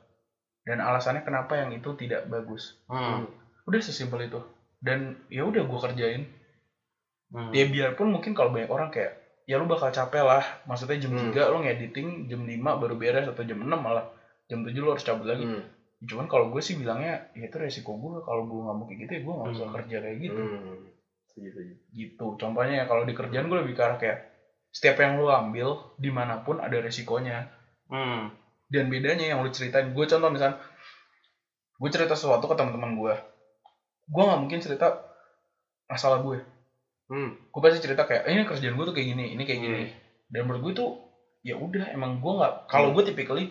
[0.65, 2.75] Dan alasannya kenapa yang itu tidak bagus.
[2.87, 3.27] Hmm.
[3.67, 4.39] udah sesimpel itu.
[4.79, 6.23] Dan ya udah gue kerjain.
[7.27, 7.51] Hmm.
[7.51, 11.31] ya biarpun mungkin kalau banyak orang kayak ya lu bakal capek lah maksudnya jam Hmm.
[11.31, 14.03] 3 lu ngediting jam 5 baru beres atau jam 6 malah
[14.45, 15.63] jam 7 lu harus cabut lagi Hmm.
[15.97, 19.11] cuman kalau gue sih bilangnya ya itu resiko gue kalau gue nggak mau kayak gitu
[19.15, 19.75] ya gue nggak usah Hmm.
[19.79, 20.77] kerja kayak gitu Hmm.
[21.93, 24.19] Gitu contohnya ya kalau di kerjaan gue lebih ke arah kayak
[24.67, 27.47] setiap yang lu ambil di mana pun ada resikonya
[27.87, 28.29] Hmm.
[28.67, 30.59] dan bedanya yang lu ceritain gue contoh misal
[31.73, 33.13] gue cerita sesuatu ke teman-teman gue
[34.07, 34.97] gue nggak mungkin cerita
[35.85, 36.41] masalah gue
[37.07, 37.39] Hmm.
[37.39, 39.91] gue pasti cerita kayak "Eh, ini kerjaan gue tuh kayak gini ini kayak gini Hmm.
[40.27, 40.89] dan menurut gue tuh
[41.41, 43.47] ya udah emang gue nggak kalau gue typically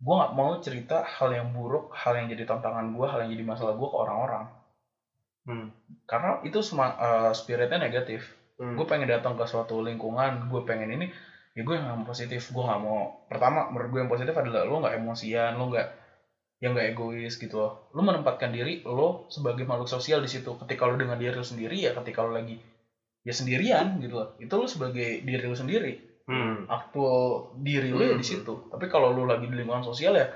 [0.00, 3.44] gue nggak mau cerita hal yang buruk hal yang jadi tantangan gue hal yang jadi
[3.46, 4.44] masalah gue ke orang-orang
[5.46, 5.72] Hmm.
[6.04, 8.74] karena itu semua eh, spiritnya negatif Hmm.
[8.76, 11.06] gue pengen datang ke suatu lingkungan gue pengen ini
[11.54, 14.98] ya gue yang positif gue nggak mau pertama menurut gue yang positif adalah lo nggak
[14.98, 15.88] emosian lo nggak
[16.60, 20.84] yang nggak egois gitu loh lo menempatkan diri lo sebagai makhluk sosial di situ ketika
[20.84, 22.60] lo dengan diri lo sendiri ya ketika lo lagi
[23.20, 26.62] ya sendirian gitu loh itu lo sebagai diri lo sendiri Hmm.
[26.64, 28.32] aktual diri lo ya di Hmm.
[28.38, 30.30] situ tapi kalau lo lagi di lingkungan sosial ya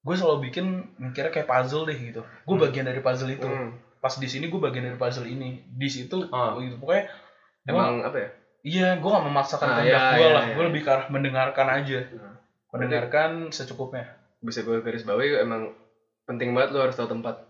[0.00, 0.66] gue selalu bikin
[0.98, 2.64] mikirnya kayak puzzle deh gitu gue Hmm.
[2.64, 3.76] bagian dari puzzle itu Hmm.
[3.98, 6.56] pas di sini gue bagian dari puzzle ini di situ Ah.
[6.56, 7.04] gitu pokoknya
[7.62, 8.28] emang Emang apa ya?
[8.62, 10.54] iya gue gak memaksakan Ah, kehendak iya, gue iya, lah iya.
[10.56, 12.34] gue lebih ke arah mendengarkan aja Hmm.
[12.70, 14.06] mendengarkan secukupnya
[14.38, 15.76] Bisa gue garis bawahi emang
[16.24, 17.44] penting banget lo harus tahu tempat.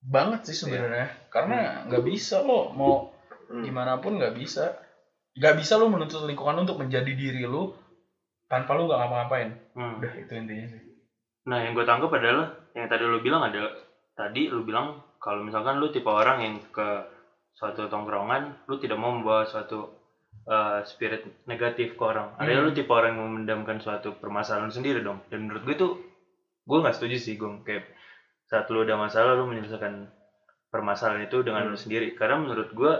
[0.00, 3.12] banget sih sebenarnya karena nggak bisa lo mau
[3.50, 3.62] Hmm.
[3.62, 4.74] gimana pun nggak bisa
[5.34, 7.74] nggak bisa lo menuntut lingkungan untuk menjadi diri lo
[8.46, 9.98] tanpa lo nggak ngapa-ngapain Hmm.
[9.98, 10.82] udah itu intinya sih
[11.44, 13.68] Nah, yang gue tangkap adalah yang tadi lu bilang adalah
[14.16, 16.88] tadi lu bilang kalau misalkan lu tipe orang yang ke
[17.52, 19.92] suatu tongkrongan, lu tidak mau membawa suatu
[20.48, 22.32] uh, spirit negatif ke orang.
[22.40, 22.64] Ada Hmm.
[22.64, 25.20] lu tipe orang yang memendamkan suatu permasalahan sendiri dong.
[25.28, 25.92] Dan menurut gue tuh
[26.64, 27.92] gue nggak setuju sih gue kayak
[28.48, 30.08] saat lu ada masalah lu menyelesaikan
[30.72, 32.16] permasalahan itu dengan lu sendiri.
[32.16, 32.92] Karena menurut gue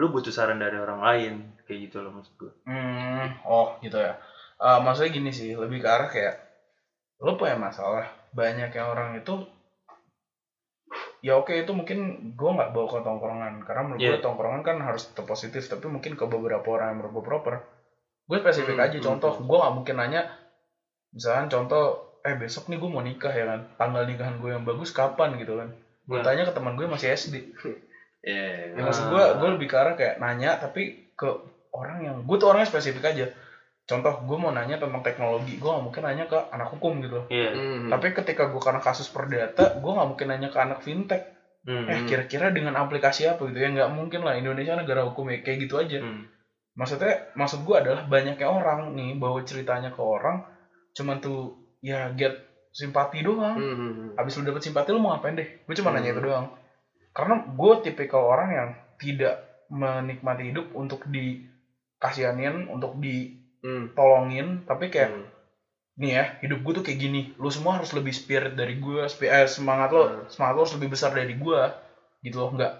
[0.00, 1.32] lu butuh saran dari orang lain
[1.66, 2.52] kayak gitu loh maksud gue.
[2.68, 4.12] Hmm, oh gitu ya.
[4.60, 6.34] Eh, maksudnya gini sih, lebih ke arah kayak
[7.24, 9.34] lo punya masalah, banyak yang orang itu
[11.24, 11.98] ya oke itu mungkin
[12.36, 14.24] gue nggak bawa ke tongkrongan karena menurut gue Iya.
[14.24, 17.54] tongkrongan kan harus tetap positif tapi mungkin ke beberapa orang yang menurut proper
[18.28, 20.20] gue spesifik Hmm, aja hmm, contoh gue nggak mungkin nanya
[21.16, 21.84] misalkan contoh
[22.24, 25.56] eh besok nih gue mau nikah ya kan tanggal nikahan gue yang bagus kapan gitu
[25.56, 25.68] kan
[26.04, 26.26] gue Hmm.
[26.26, 27.34] tanya ke teman gue masih SD
[28.24, 28.74] Iya.
[28.74, 31.28] Ya maksud gue, gue lebih ke arah kayak nanya tapi ke
[31.76, 33.28] orang yang gue tuh orangnya spesifik aja.
[33.84, 37.28] Contoh, gue mau nanya tentang teknologi, gue gak mungkin nanya ke anak hukum gitu.
[37.28, 37.52] Iya.
[37.52, 37.92] Hmm.
[37.92, 41.20] Tapi ketika gue karena kasus perdata, gue gak mungkin nanya ke anak fintech.
[41.68, 41.84] Hmm.
[41.88, 45.68] Eh kira-kira dengan aplikasi apa gitu ya nggak mungkin lah Indonesia negara hukum ya kayak
[45.68, 46.00] gitu aja.
[46.00, 46.28] Hmm.
[46.76, 50.44] Maksudnya, maksud gue adalah banyaknya orang nih bawa ceritanya ke orang,
[50.96, 52.36] cuman tuh ya get
[52.74, 53.56] simpati doang.
[53.56, 54.08] Hmm, hmm, hmm.
[54.20, 55.48] Abis lu dapet simpati lu mau ngapain deh?
[55.64, 56.00] Gue cuma Hmm.
[56.02, 56.46] nanya itu doang.
[57.14, 59.38] Karena gue tipikal orang yang tidak
[59.70, 64.66] menikmati hidup untuk dikasihanin, untuk ditolongin, Hmm.
[64.66, 65.26] tapi kayak Hmm.
[65.94, 67.20] nih ya hidup gue tuh kayak gini.
[67.38, 70.26] Lu semua harus lebih spirit dari gue, eh, semangat lo, Hmm.
[70.26, 71.60] semangat lo harus lebih besar dari gue,
[72.20, 72.50] gitu loh.
[72.50, 72.72] Nggak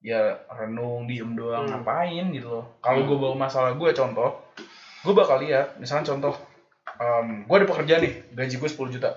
[0.00, 1.80] ya renung, diem doang, Hmm.
[1.80, 2.64] ngapain gitu loh.
[2.80, 3.08] Kalau Hmm.
[3.08, 4.36] gue bawa masalah gue contoh,
[5.04, 6.36] gue bakal lihat, misalnya contoh,
[7.48, 9.16] gue ada pekerjaan nih, gaji gue 10 juta.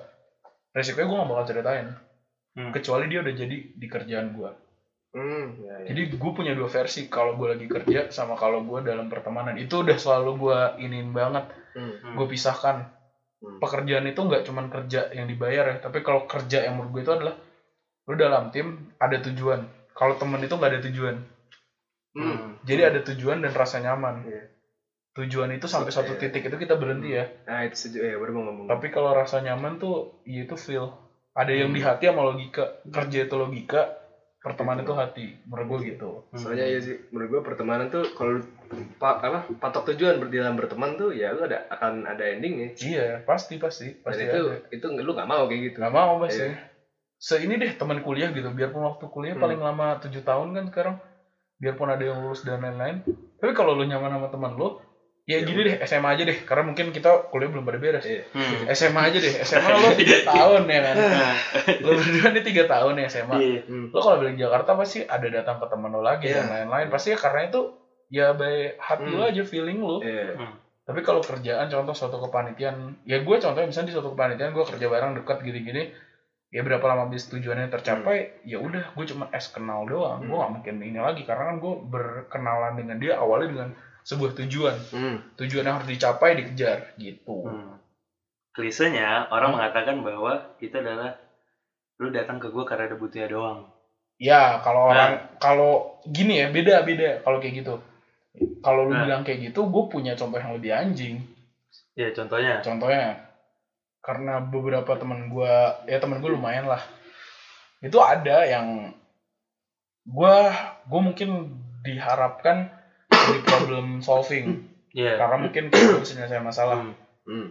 [0.72, 1.88] Resikonya gue gak bakal ceritain
[2.54, 2.70] Hmm.
[2.70, 4.52] kecuali dia udah jadi di kerjaan gue.
[5.14, 5.94] Hmm, ya, ya.
[5.94, 9.86] Jadi gue punya dua versi kalau gue lagi kerja sama kalau gue dalam pertemanan itu
[9.86, 11.50] udah selalu gue inin banget.
[11.74, 11.94] Hmm.
[12.02, 12.16] Hmm.
[12.18, 12.90] Gue pisahkan
[13.44, 13.60] Hmm.
[13.60, 17.12] pekerjaan itu nggak cuman kerja yang dibayar ya, tapi kalau kerja yang menurut gue itu
[17.12, 17.36] adalah
[18.08, 19.68] lu dalam tim ada tujuan.
[19.92, 21.16] Kalau temen itu nggak ada tujuan.
[22.16, 22.56] Hmm.
[22.64, 24.24] Jadi ada tujuan dan rasa nyaman.
[24.24, 24.44] Iya.
[25.20, 26.20] Tujuan itu sampai So, satu iya.
[26.24, 27.28] titik itu kita berhenti ya.
[27.44, 28.66] Nah, itu setuju ya, baru mau ngomong.
[28.72, 31.03] Tapi kalau rasa nyaman tuh ya itu feel.
[31.34, 32.78] Ada yang di hati sama logika.
[32.86, 33.90] Kerja itu logika,
[34.38, 35.26] pertemanan itu hati.
[35.50, 36.10] Menurut gue gitu.
[36.38, 38.42] Soalnya ya sih, menurut gue pertemanan tuh kalau lu
[39.02, 42.78] pa, apa patok tujuan dalam berteman tuh ya lu ada akan ada endingnya.
[42.78, 44.70] Iya, pasti pasti Dan pasti itu ada.
[44.70, 45.78] itu lu nggak mau kayak gitu.
[45.82, 46.46] Gak mau pasti.
[46.46, 46.70] Iya.
[47.24, 49.44] Se ini deh teman kuliah gitu, biarpun waktu kuliah Hmm.
[49.48, 50.96] paling lama tujuh tahun kan sekarang,
[51.58, 53.00] biarpun ada yang lulus dan lain-lain.
[53.40, 54.76] Tapi kalau lu nyaman sama teman lu,
[55.24, 58.04] ya Ya gini deh SMA aja deh, karena mungkin kita kuliah belum pada beres.
[58.04, 58.28] Iya.
[58.36, 58.68] Hmm.
[58.70, 60.96] SMA aja deh, SMA lo tiga tahun ya kan.
[61.80, 63.36] Lo berdua nih tiga tahun ya SMA.
[63.40, 63.62] Iya.
[63.64, 63.88] Hmm.
[63.90, 66.44] Lo kalau balik Jakarta pasti ada datang ke teman lo lagi Iya.
[66.44, 66.88] dan lain-lain.
[66.88, 67.62] Pasti ya karena itu
[68.12, 69.16] ya by hati Hmm.
[69.16, 70.04] lo aja feeling lo.
[70.04, 70.36] Iya.
[70.84, 74.92] Tapi kalau kerjaan contoh suatu kepanitiaan, ya gue contohnya misalnya di suatu kepanitiaan gue kerja
[74.92, 75.88] bareng dekat gini-gini,
[76.52, 80.44] ya berapa lama bis tujuannya tercapai, ya udah gue cuma es kenal doang, gue Hmm.
[80.44, 83.70] gak mungkin ini lagi karena kan gue berkenalan dengan dia awalnya dengan
[84.04, 85.18] sebuah tujuan, Hmm.
[85.40, 87.48] tujuan yang harus dicapai dikejar gitu.
[87.48, 87.80] Hmm.
[88.54, 89.58] Klisenya orang Hmm.
[89.60, 91.18] mengatakan bahwa itu adalah
[91.98, 93.60] lu datang ke gue karena ada butuhnya doang.
[94.20, 94.92] Ya kalau Nah.
[94.94, 95.72] orang kalau
[96.06, 97.76] gini ya beda beda kalau kayak gitu.
[98.60, 99.06] Kalau lu Nah.
[99.06, 101.22] bilang kayak gitu, gue punya contoh yang lebih anjing.
[101.94, 102.66] Ya contohnya.
[102.66, 103.30] Contohnya,
[104.02, 105.54] karena beberapa teman gue,
[105.86, 106.82] ya teman gue lumayan lah.
[107.78, 108.90] Itu ada yang
[110.04, 110.38] gue,
[110.90, 111.30] gue mungkin
[111.86, 112.74] diharapkan
[113.24, 114.68] jadi problem solving.
[114.94, 115.18] Iya.
[115.18, 116.86] Karena mungkin gue bisa nyelesain masalah.
[116.86, 116.96] Hmm.
[117.26, 117.48] Hmm.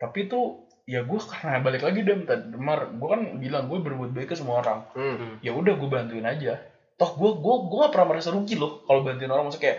[0.00, 0.40] Tapi itu,
[0.84, 2.90] ya gue karena balik lagi deh, Demar.
[2.96, 4.80] Gue kan bilang gue berbuat baik ke semua orang.
[4.98, 5.38] Hmm.
[5.44, 6.58] Ya udah gue bantuin aja.
[6.98, 9.46] Toh gue, gue, gue gak pernah merasa rugi loh kalau bantuin orang.
[9.46, 9.78] Maksudnya kayak,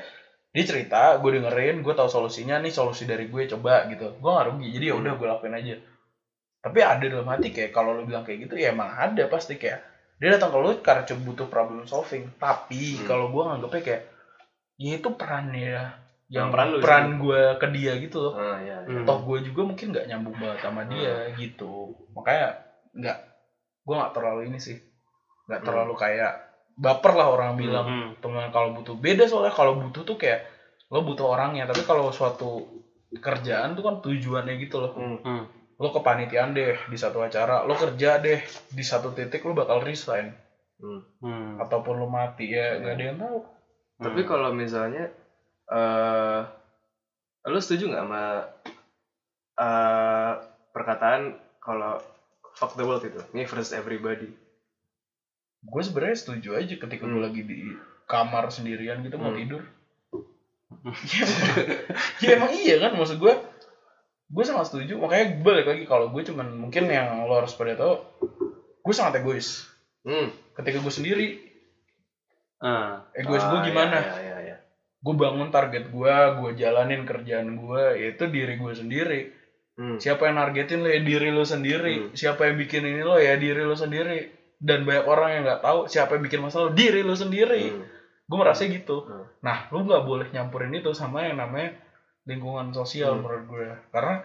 [0.56, 4.15] dia cerita, gue dengerin, gue tahu solusinya nih, solusi dari gue coba gitu.
[4.19, 5.76] Gue gak rugi, jadi ya udah gue lakuin aja.
[6.63, 9.86] Tapi ada dalam hati kayak kalau lu bilang kayak gitu, ya emang ada pasti kayak
[10.15, 12.32] dia datang ke lu karena cuma butuh problem solving.
[12.39, 13.06] Tapi Hmm.
[13.06, 14.02] kalau gue nganggepnya kayak,
[14.75, 15.95] ya itu peran ya,
[16.27, 18.33] yang peran lu peran gue ke dia gitu loh.
[18.33, 18.83] Ah, ya.
[18.83, 18.88] ya.
[18.88, 19.05] Hmm.
[19.05, 21.95] Toh gue juga mungkin nggak nyambung banget sama dia gitu.
[22.11, 22.59] Makanya
[22.91, 23.17] nggak,
[23.81, 24.77] gue nggak terlalu ini sih,
[25.47, 25.67] nggak Hmm.
[25.67, 26.31] terlalu kayak
[26.75, 28.09] baper lah orang bilang Hmm.
[28.19, 30.43] teman kalau butuh beda soalnya kalau butuh tuh kayak
[30.85, 32.67] lo butuh orangnya tapi kalau suatu
[33.15, 35.17] kerjaan tuh kan tujuannya gitu loh Hmm.
[35.23, 35.43] Hmm.
[35.75, 40.35] lo kepanitiaan deh di satu acara lo kerja deh di satu titik lo bakal resign
[40.75, 40.99] Hmm.
[41.23, 41.55] Hmm.
[41.57, 43.38] ataupun lo mati ya nggak ada yang tahu
[43.95, 45.08] Tapi kalau misalnya
[45.65, 46.41] eh
[47.45, 48.23] lu setuju nggak sama
[49.55, 50.31] eh
[50.69, 51.21] perkataan
[51.58, 51.95] kalau
[52.53, 54.31] fuck the world itu, me versus everybody.
[55.65, 57.25] gue sebenarnya setuju aja ketika gue Hmm.
[57.25, 57.73] lagi di
[58.05, 59.39] kamar sendirian gitu mau Hmm.
[59.39, 59.62] tidur
[61.10, 61.25] ya,
[62.21, 63.34] ya emang iya kan maksud gue
[64.25, 67.97] gue sangat setuju makanya balik lagi kalau gue cuman mungkin yang lo harus pada tahu
[68.77, 69.65] gue sangat egois
[70.05, 70.29] Hmm.
[70.53, 71.27] ketika gue sendiri
[72.58, 73.04] Ah.
[73.12, 74.58] egois gue Ah, gimana Ya, ya, ya, ya.
[75.02, 79.22] gue bangun target gue gue jalanin kerjaan gue itu diri gue sendiri
[79.76, 80.00] Hmm.
[80.00, 82.12] siapa yang nargetin lo ya diri lo sendiri Hmm.
[82.15, 85.80] siapa yang bikin ini lo ya diri lo sendiri dan banyak orang yang nggak tahu
[85.86, 87.84] siapa yang bikin masalah lo diri lo sendiri Hmm.
[88.26, 89.28] gue merasa gitu Hmm.
[89.39, 91.76] nah lu nggak boleh nyampurin itu sama yang namanya
[92.24, 93.22] lingkungan sosial Hmm.
[93.22, 94.15] menurut gue karena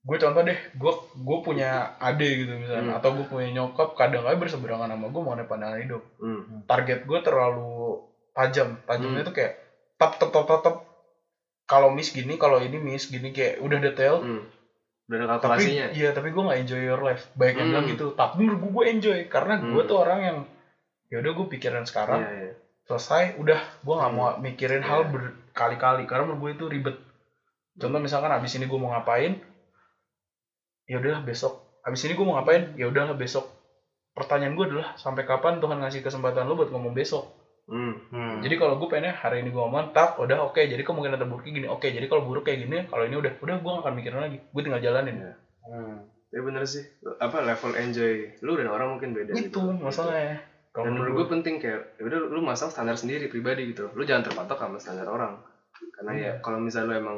[0.00, 2.98] gue contoh deh gue gue punya ade gitu misalnya Hmm.
[2.98, 6.64] atau gue punya nyokap kadang kadang berseberangan sama gue mengenai pandangan hidup Hmm.
[6.64, 8.00] target gue terlalu
[8.32, 9.26] tajam tajamnya Hmm.
[9.28, 9.52] itu kayak
[9.96, 10.76] tap tap tap tap tap
[11.66, 14.44] kalau miss gini kalau ini miss gini kayak udah detail Hmm.
[15.04, 17.72] Udah ada tapi iya tapi gue nggak enjoy your life baik yang Hmm.
[17.76, 19.84] bilang gitu tapi menurut gue gue enjoy karena gue Hmm.
[19.84, 20.38] tuh orang yang
[21.06, 22.52] ya udah gue pikiran sekarang Iya, iya.
[22.86, 24.16] selesai udah gue nggak Hmm.
[24.16, 24.88] mau mikirin Iya.
[24.88, 26.96] hal berkali-kali karena menurut gue itu ribet
[27.76, 29.34] contoh misalkan abis ini gue mau ngapain
[30.90, 33.46] ya udahlah besok abis ini gue mau ngapain ya udahlah besok
[34.10, 37.38] pertanyaan gue adalah sampai kapan Tuhan ngasih kesempatan lo buat ngomong besok
[37.70, 37.94] Hmm.
[38.10, 38.42] Hmm.
[38.42, 41.68] jadi kalau gue pengennya hari ini gue ngomong tak udah oke jadi kemungkinan terburuknya gini
[41.70, 44.38] oke jadi kalau buruk kayak gini kalau ini udah udah gue gak akan mikirin lagi
[44.42, 45.32] gue tinggal jalanin Iya.
[45.70, 45.96] Hmm.
[46.30, 46.82] Ya bener sih.
[47.22, 49.34] Apa level enjoy lu dan orang mungkin beda.
[49.34, 49.70] itu gitu.
[49.78, 53.90] masalahnya Dan menurut gue penting kayak ya udah lu masang standar sendiri pribadi gitu.
[53.94, 55.42] Lu jangan terpatok sama standar orang.
[55.94, 57.16] Karena ya kalau misalnya lu emang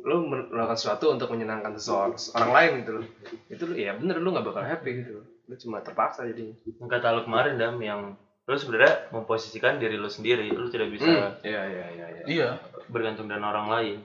[0.00, 3.04] lu melakukan sesuatu untuk menyenangkan seseorang orang lain gitu loh.
[3.50, 5.22] Itu lu ya bener lu gak bakal happy gitu.
[5.22, 6.54] Lu cuma terpaksa jadinya.
[6.86, 8.14] kata lu kemarin dam yang
[8.50, 11.30] lu sebenarnya memposisikan diri lu sendiri lu tidak bisa Hmm.
[11.46, 12.24] Iya iya iya iya.
[12.26, 12.48] iya
[12.90, 13.98] bergantung dengan orang lain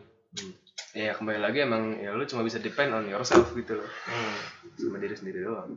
[0.95, 3.89] Ya kembali lagi emang ya lu cuma bisa depend on yourself gitu loh.
[4.07, 4.35] hmm.
[4.79, 5.75] sama diri sendiri doang.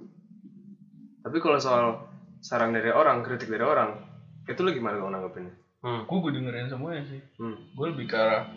[1.22, 2.06] Tapi kalau soal
[2.38, 3.98] saran dari orang, kritik dari orang,
[4.46, 5.54] itu lu gimana kalau nanggepinnya?
[5.78, 6.02] Hmm.
[6.02, 7.54] gue gue dengerin semuanya sih Hmm.
[7.70, 8.50] gue lebih ke arah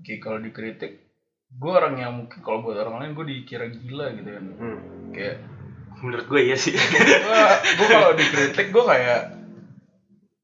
[0.00, 1.04] kayak kalau dikritik
[1.48, 4.78] gue orang yang mungkin kalau buat orang lain gue dikira gila gitu kan Hmm.
[5.10, 5.36] kayak
[5.96, 9.20] menurut gue iya sih gue kalau dikritik gue kayak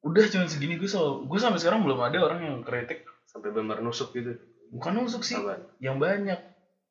[0.02, 3.80] udah cuma segini gue selalu gue sampai sekarang belum ada orang yang kritik Sampai benar
[3.80, 4.36] nusuk gitu.
[4.68, 5.64] bukan nusuk sih Apaan?
[5.78, 6.36] yang banyak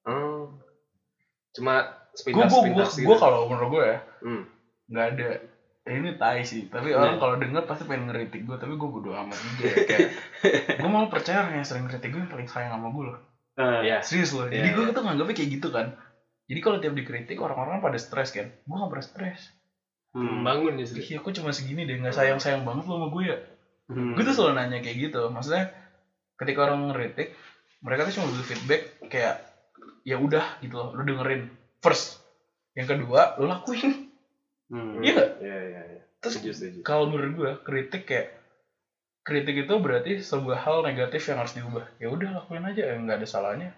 [0.01, 0.57] Hmm.
[1.51, 1.85] Cuma
[2.17, 3.13] gue sepintas gue gue gitu.
[3.15, 4.43] kalau menurut gue ya Hmm.
[4.87, 5.37] nggak ada ya
[5.93, 6.97] ini tai sih tapi Iya.
[6.97, 9.75] orang kalau denger pasti pengen ngeritik gue tapi gue bodo amat juga ya.
[9.83, 10.09] kayak
[10.79, 13.19] gue mau percaya orang yang sering kritik gue yang paling sayang sama gue loh
[13.53, 13.99] Eh, Ya.
[13.99, 14.93] serius loh Iya, jadi gue iya.
[14.93, 15.87] tuh nganggapnya kayak gitu kan
[16.43, 19.39] jadi kalau tiap dikritik orang-orang pada stres kan gue gak pernah stres
[20.11, 20.27] hmm.
[20.39, 20.99] Membangun justru.
[21.01, 23.37] iya kok cuma segini deh nggak sayang sayang banget lo sama gue ya
[23.85, 24.15] Hmm.
[24.15, 25.67] gue tuh selalu nanya kayak gitu maksudnya
[26.35, 27.35] ketika orang ngeritik
[27.79, 29.35] mereka tuh cuma butuh feedback kayak
[30.01, 32.23] ya udah gitu loh lu dengerin first
[32.71, 34.10] yang kedua lu lakuin
[34.71, 35.03] Hmm.
[35.03, 36.01] iya nggak Iya iya iya.
[36.17, 36.35] terus
[36.81, 38.31] kalau menurut gue kritik kayak
[39.21, 43.19] kritik itu berarti sebuah hal negatif yang harus diubah ya udah lakuin aja ya nggak
[43.19, 43.69] ada salahnya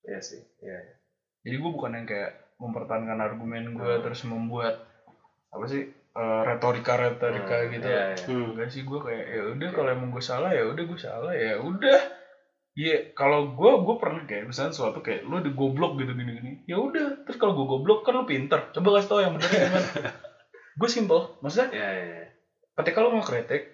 [0.00, 0.40] Iya sih.
[0.58, 0.78] Iya.
[0.80, 0.94] iya.
[1.40, 4.02] jadi gue bukan yang kayak mempertahankan argumen gue Hmm.
[4.02, 4.80] terus membuat
[5.48, 5.84] apa sih
[6.18, 8.24] retorika retorika Hmm, gitu Iya iya.
[8.26, 8.46] Hmm.
[8.50, 11.54] enggak sih gue kayak ya udah kalau emang gue salah ya udah gue salah ya
[11.56, 12.00] udah
[12.78, 16.52] Iya, kalau gue gue pernah kayak misalnya suatu kayak lu di goblok gitu gini gini.
[16.62, 18.70] Ya udah, terus kalau gue goblok kan lu pinter.
[18.70, 19.88] Coba kasih tau yang bener gimana.
[20.78, 22.04] gue simple, maksudnya Iya iya.
[22.14, 22.26] iya.
[22.78, 23.66] ketika lu mau kritik,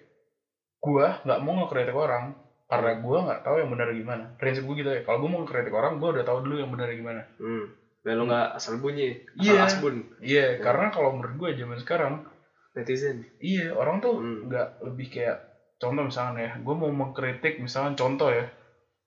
[0.81, 2.33] gue nggak mau ngekritik orang
[2.65, 4.23] karena gue nggak tahu yang benar gimana.
[4.41, 5.01] Prinsip gue gitu ya.
[5.05, 7.21] Kalau gue mau ngekritik orang, gue udah tahu dulu yang benar gimana.
[7.37, 7.69] Hmm.
[8.01, 9.21] Biar lu nggak asal bunyi.
[9.37, 9.69] Iya.
[9.69, 9.95] Asal asbun.
[10.17, 12.13] Iya, karena kalau menurut gue zaman sekarang,
[12.73, 13.21] Netizen.
[13.37, 14.49] iya orang tuh Hmm.
[14.49, 15.37] nggak lebih kayak
[15.77, 18.49] contoh misalnya ya, gue mau mengkritik misalnya contoh ya,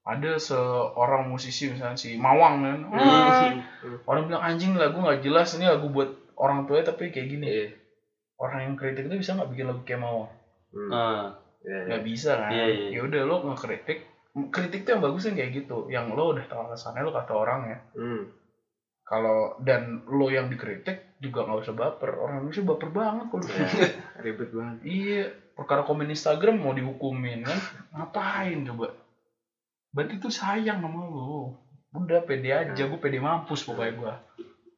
[0.09, 4.01] ada seorang musisi misalnya si Mawang kan, "Ah, Hmm.
[4.03, 7.45] orang bilang anjing lagu nggak jelas ini lagu buat orang tua tapi kayak gini.
[7.45, 7.69] Iya.
[8.35, 10.33] Orang yang kritik itu bisa nggak bikin lagu kayak Mawang?
[10.71, 10.91] Hmm.
[10.91, 11.25] Ah.
[11.59, 11.85] Iya iya.
[11.85, 12.89] nggak bisa kan Iya, iya.
[12.89, 13.99] ya udah lo ngekritik
[14.49, 17.61] kritik tuh yang bagus yang kayak gitu yang lo udah tahu alasannya lo kata orang
[17.67, 18.23] ya Hmm.
[19.03, 23.67] kalau dan lo yang dikritik juga nggak usah baper orang Indonesia baper banget kalau Iya.
[24.21, 24.77] Ribet banget.
[24.85, 27.59] iya perkara komen Instagram mau dihukumin kan
[27.93, 28.95] ngapain coba
[29.91, 31.57] berarti itu sayang sama lo
[31.91, 34.15] udah pede aja gue pede mampus pokoknya gue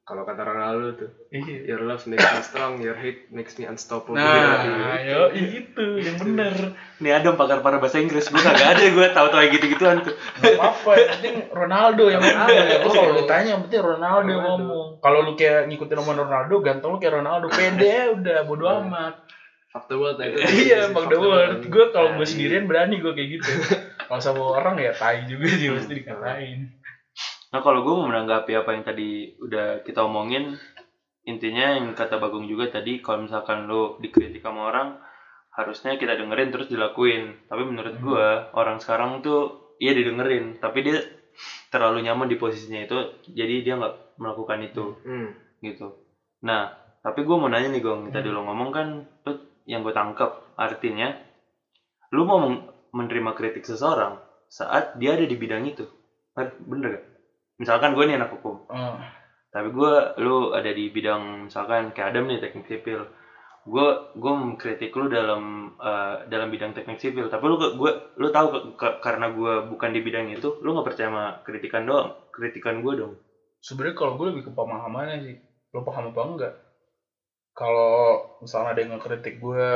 [0.01, 4.19] Kalau kata Ronaldo tuh, iya your love makes me strong, your hate makes me unstoppable.
[4.19, 4.75] nah Iya.
[4.99, 9.39] ayo itu yang bener Ini ada pakar para bahasa Inggris gue kagak ada gue tahu-tahu
[9.39, 10.11] kayak gitu-gituan tuh.
[10.43, 12.67] Gak apa-apa, yang penting Ronaldo yang ngomong.
[12.83, 14.65] Lo kalau ditanya yang penting Ronaldo yang Ronaldo.
[14.67, 14.87] ngomong.
[14.99, 17.47] Kalau lu kayak ngikutin omongan Ronaldo, ganteng lu kayak Ronaldo.
[17.47, 19.15] Pede udah, bodo amat.
[19.71, 20.39] Fuck the world nah itu.
[20.67, 21.71] iya, Bang Dawud.
[21.71, 23.51] Gue kalau gue Nah, sendirian berani gue kayak gitu.
[24.05, 26.75] Kalau sama orang ya tai juga sih pasti dikatain.
[27.51, 30.59] Nah kalau gue mau menanggapi apa yang tadi udah kita omongin,
[31.23, 34.99] intinya yang kata Bagong juga tadi, kalau misalkan lo dikritik sama orang,
[35.53, 37.39] harusnya kita dengerin terus dilakuin.
[37.47, 38.05] Tapi menurut Hmm.
[38.05, 40.99] gue, orang sekarang tuh, iya didengerin, tapi dia
[41.69, 45.31] terlalu nyaman di posisinya itu, jadi dia nggak melakukan itu, Hmm.
[45.61, 45.95] gitu.
[46.41, 48.89] Nah, tapi gue mau nanya nih Gong, tadi lo ngomong kan,
[49.71, 51.15] yang gue tangkap artinya,
[52.11, 52.43] lu mau
[52.91, 54.19] menerima kritik seseorang
[54.51, 55.87] saat dia ada di bidang itu.
[56.35, 57.05] Bener- gak?
[57.63, 58.67] Misalkan gue nih anak hukum.
[58.67, 58.99] Oh.
[59.51, 63.03] tapi gue lu ada di bidang misalkan kayak Adam nih teknik sipil.
[63.67, 67.27] Gue gue mengkritik lu dalam eh, dalam bidang teknik sipil.
[67.27, 70.87] Tapi lu gue lu tahu ke- ke- karena gue bukan di bidang itu lu nggak
[70.87, 72.15] percaya sama kritikan doang.
[72.31, 73.13] Kritikan gue dong.
[73.59, 75.37] Sebenarnya kalau gue lebih ke pemahamannya sih.
[75.75, 76.53] Lo paham apa enggak
[77.53, 79.69] kalau misalnya ada yang ngekritik gue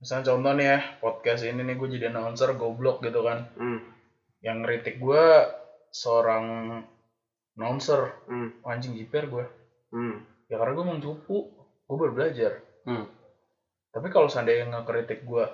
[0.00, 3.80] misalnya contoh nih ya podcast ini nih gue jadi announcer goblok gitu kan Hmm.
[4.40, 5.24] yang ngeritik gue
[5.92, 6.44] seorang
[7.58, 8.54] announcer Hmm.
[8.64, 9.44] anjing jiper gue
[9.92, 10.24] Hmm.
[10.48, 11.44] ya karena gue emang cupu
[11.84, 12.52] gue baru belajar
[12.88, 13.04] Hmm.
[13.92, 15.44] tapi kalau seandainya yang ngekritik gue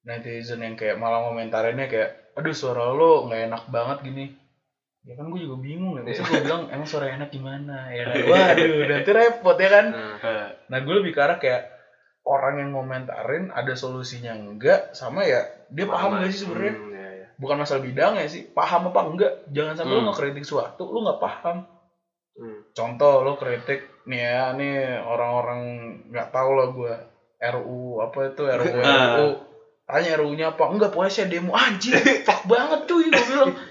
[0.00, 4.24] netizen yang kayak malah komentarinnya kayak aduh suara lo nggak enak banget gini
[5.00, 7.88] ya kan gue juga bingung ya Maksudnya gue bilang emang suara enak gimana?
[7.88, 8.20] Ya kan.
[8.20, 9.86] Waduh nanti repot ya kan?
[9.88, 11.72] Nah, nah gue lebih ke arah kayak
[12.20, 15.40] orang yang ngomentarin ada solusinya enggak sama ya
[15.72, 16.74] dia paham gak sih sebenarnya?
[16.76, 17.26] Hmm, ya, ya.
[17.40, 19.32] bukan masalah bidangnya sih paham apa enggak?
[19.48, 20.04] Jangan sampai Hmm.
[20.04, 21.58] lo ngekritik suatu lo nggak paham.
[22.30, 22.60] Hmm.
[22.72, 25.60] contoh lo kritik nih ya nih orang-orang
[26.08, 26.92] nggak tahu lah gue
[27.52, 29.16] RU apa itu RU Ah.
[29.16, 29.28] RU
[29.84, 30.70] tanya RU-nya apa?
[30.70, 31.50] Enggak pokoknya saya demo.
[31.50, 33.50] Anjing fuck banget cuy gue bilang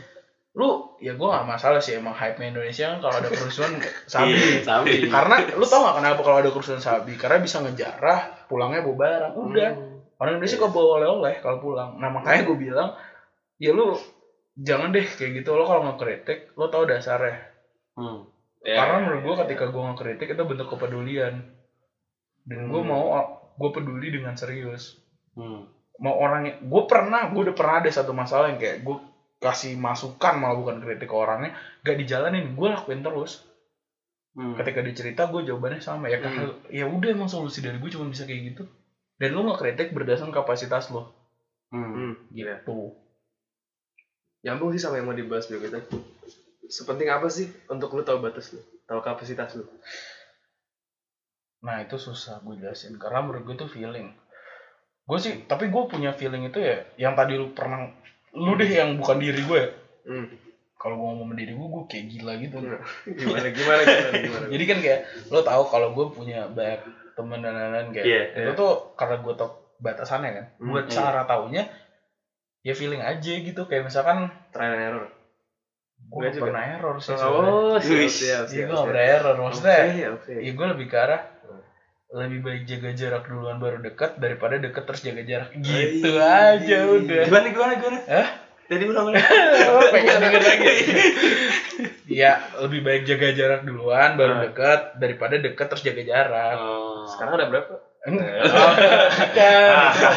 [0.60, 0.70] lu
[1.00, 3.80] ya gue gak masalah sih emang hype Indonesia kan kalau ada kerusuhan
[4.12, 5.08] sabi Iya, Sabi.
[5.08, 9.34] karena lu tau gak kenapa kalau ada kerusuhan sabi karena bisa ngejarah pulangnya bawa barang
[9.40, 10.04] udah Hmm.
[10.20, 12.90] orang Indonesia kok bawa oleh-oleh kalau pulang nah makanya gue bilang
[13.56, 13.96] ya lu
[14.54, 17.40] jangan deh kayak gitu lo kalau ngekritik lo tau dasarnya
[17.96, 18.20] hmm.
[18.60, 19.40] Ya, karena ya, menurut gue ya.
[19.48, 21.56] ketika gue ngekritik itu bentuk kepedulian
[22.44, 22.92] dan gue Hmm.
[22.92, 23.08] mau
[23.56, 25.00] gue peduli dengan serius
[25.32, 25.72] Hmm.
[25.96, 28.98] mau orang gue pernah gue udah pernah ada satu masalah yang kayak gue
[29.40, 33.48] kasih masukan malah bukan kritik ke orangnya gak dijalanin gue lakuin terus
[34.38, 34.54] Hmm.
[34.56, 36.32] ketika dicerita gue jawabannya sama ya kan
[36.70, 38.64] ya udah emang solusi dari gue cuma bisa kayak gitu
[39.18, 41.12] dan lo ngekritik berdasarkan kapasitas lo
[41.74, 42.14] Hmm.
[42.14, 42.14] Hmm.
[42.32, 42.62] ya.
[42.62, 42.94] gitu
[44.46, 45.84] Nyambung sih sama yang mau dibahas berikutnya.
[46.72, 49.66] Sepenting apa sih untuk lu tahu batas lu, tahu kapasitas lu?
[51.60, 54.16] nah itu susah gue jelasin karena menurut gue tuh feeling
[55.04, 57.92] gue sih tapi gue punya feeling itu ya yang tadi lu pernah
[58.32, 59.70] lu deh yang bukan diri gue ya
[60.02, 60.26] Hmm.
[60.76, 62.56] kalau gue ngomong diri gue gue kayak gila gitu
[63.06, 64.46] Gimana gimana gimana gimana.
[64.48, 66.82] jadi kan kayak lo tahu kalau gue punya banyak
[67.14, 68.56] temen dan lain-lain kayak Iya, itu iya.
[68.56, 70.94] tuh karena gue tau batasannya kan Hmm, buat iya.
[70.94, 71.64] cara taunya
[72.60, 75.06] ya feeling aja gitu kayak misalkan Trial and error.
[76.02, 77.12] gue gak pernah error sih.
[77.14, 80.34] Oh, siap siap Iya gue gak pernah error maksudnya Oke, oke.
[80.40, 81.22] ya gue lebih ke arah
[82.10, 87.24] lebih baik jaga jarak duluan baru dekat daripada deket terus jaga jarak gitu aja udah
[87.30, 88.00] Gimana gimana gimana?
[88.04, 88.28] Hah?
[88.66, 89.22] Tadi ulang ulang.
[89.94, 90.74] pengen denger lagi
[92.22, 94.42] ya lebih baik jaga jarak duluan baru Ah.
[94.44, 97.06] dekat daripada deket terus jaga jarak Oh.
[97.06, 97.74] Sekarang ada berapa?
[98.10, 98.50] Enggak, itu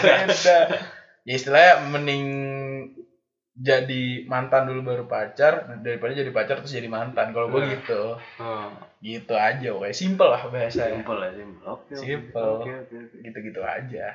[0.01, 0.59] beda.
[1.23, 2.25] Ya istilahnya mending
[3.63, 7.31] jadi mantan dulu baru pacar daripada jadi pacar terus jadi mantan.
[7.31, 7.71] Kalau gue Nah.
[7.71, 8.03] gitu,
[8.43, 8.69] Oh.
[8.99, 10.99] gitu aja, kayak simple lah bahasanya.
[10.99, 11.65] Simpel ya, simpel.
[11.71, 11.93] Oke.
[11.95, 12.03] oke.
[12.03, 12.43] Simple.
[12.59, 13.17] Oke, oke, oke.
[13.23, 14.07] Gitu-gitu aja.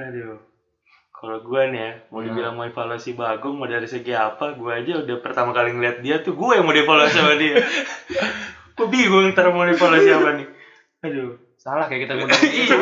[0.00, 0.40] Aduh.
[1.12, 5.06] Kalau gue nih ya, mau dibilang mau evaluasi Bagong, mau dari segi apa, gue aja
[5.06, 7.62] udah pertama kali ngeliat dia tuh gue yang mau dievaluasi sama dia.
[8.76, 10.48] gue bingung ntar mau dievaluasi apa nih.
[11.04, 11.36] Aduh.
[11.60, 12.76] Salah kayak kita ngundang Iya,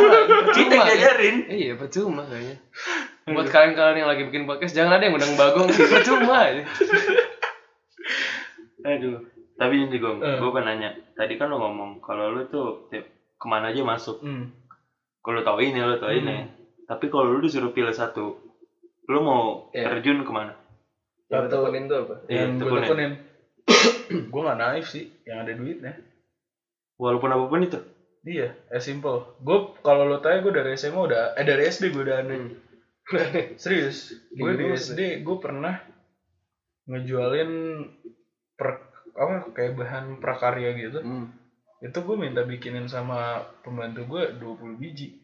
[0.57, 1.37] kita ngajarin.
[1.53, 2.57] Iya, percuma kayaknya.
[3.31, 6.51] Buat kalian-kalian yang lagi bikin podcast, jangan ada yang undang Bagong sih, percuma.
[8.83, 9.19] Aduh.
[9.55, 10.41] Tapi ini Gong, Eh.
[10.41, 10.91] gue pengen nanya.
[11.13, 14.21] Tadi kan lo ngomong, kalau lo tuh tiap- ke mana aja masuk.
[14.21, 14.49] Hmm.
[15.21, 16.49] Kalau tau ini, lo tau ini.
[16.85, 18.41] Tapi kalau lo disuruh pilih satu,
[19.07, 19.93] lo mau Iya.
[19.93, 20.57] terjun ke mana?
[21.29, 21.55] Yang Satu.
[21.61, 22.15] tekunin tuh apa?
[22.27, 22.83] Iya, yang gue tekunin.
[22.83, 23.13] tekunin.
[24.33, 25.93] gue gak naif sih, yang ada duitnya.
[26.97, 27.79] Walaupun apa pun itu.
[28.23, 29.37] Iya, as simple.
[29.39, 32.33] Gue kalau lo tanya gue dari SMA udah, eh dari SD gue udah ada.
[33.63, 35.75] Serius, gue di SD gue pernah
[36.87, 37.51] ngejualin
[38.55, 41.01] per apa kayak bahan prakarya gitu.
[41.03, 41.27] Hmm.
[41.83, 45.19] Itu gue minta bikinin sama pembantu gue 20 biji.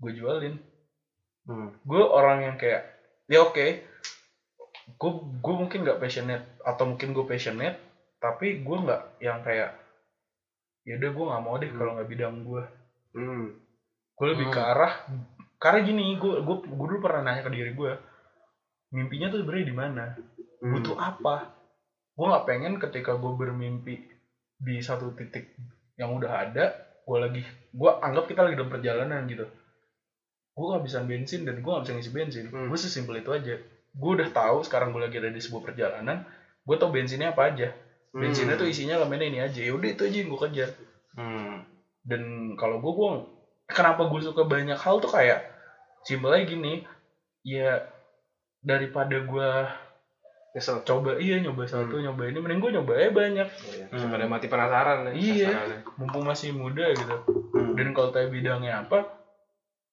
[0.00, 0.56] Gue jualin.
[1.46, 1.74] Hmm.
[1.84, 2.88] Gue orang yang kayak
[3.28, 3.66] ya oke.
[4.98, 7.78] Gue gue mungkin nggak passionate atau mungkin gue passionate,
[8.18, 9.78] tapi gue nggak yang kayak
[10.82, 12.64] ya udah gue nggak mau deh kalau nggak bidang gue.
[13.12, 13.46] Hmm.
[14.12, 14.54] gue lebih Hmm.
[14.54, 14.92] ke arah
[15.62, 17.92] karena gini gue gue gue dulu pernah nanya ke diri gue
[18.90, 20.04] mimpinya tuh sebenarnya di mana
[20.58, 20.74] Hmm.
[20.74, 21.58] butuh apa
[22.12, 23.98] gue nggak pengen ketika gue bermimpi
[24.56, 25.58] di satu titik
[25.96, 26.70] yang udah ada
[27.02, 29.42] gue lagi gue anggap kita lagi dalam perjalanan gitu
[30.52, 32.70] gue nggak bisa bensin dan gue nggak bisa ngisi bensin Hmm.
[32.70, 33.58] gue sesimpel itu aja
[33.92, 36.22] gue udah tahu sekarang gue lagi ada di sebuah perjalanan
[36.62, 37.74] gue tau bensinnya apa aja
[38.10, 38.62] bensinnya Hmm.
[38.62, 40.70] tuh isinya elemennya ini aja ya udah itu aja yang gue kejar
[41.12, 41.66] Hmm.
[42.06, 42.22] dan
[42.54, 43.10] kalau gue gue
[43.66, 45.42] kenapa gue suka banyak hal tuh kayak
[46.02, 46.72] simpelnya gini
[47.42, 47.82] ya
[48.58, 49.66] daripada gua
[50.52, 50.84] Nyesel.
[50.84, 53.84] coba iya nyoba satu nyoba ini mending gua nyoba aja banyak Iya.
[53.88, 55.12] Daripada mati penasaran ya.
[55.12, 55.48] Iya.
[55.96, 57.16] mumpung masih muda gitu
[57.52, 57.72] Hmm.
[57.72, 59.08] dan kalau tanya bidangnya apa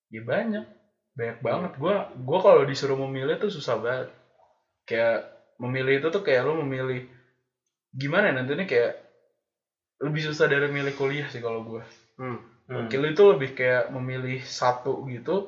[0.09, 0.65] ya banyak
[1.13, 4.07] banyak banget gua gua kalau disuruh memilih tuh susah banget
[4.83, 7.07] kayak memilih itu tuh kayak lo memilih
[7.91, 8.99] gimana ya nantinya kayak
[9.99, 11.83] lebih susah dari milih kuliah sih kalau gua
[12.15, 12.39] Hmm.
[12.67, 12.87] Hmm.
[12.87, 15.47] Kill itu lebih kayak memilih satu gitu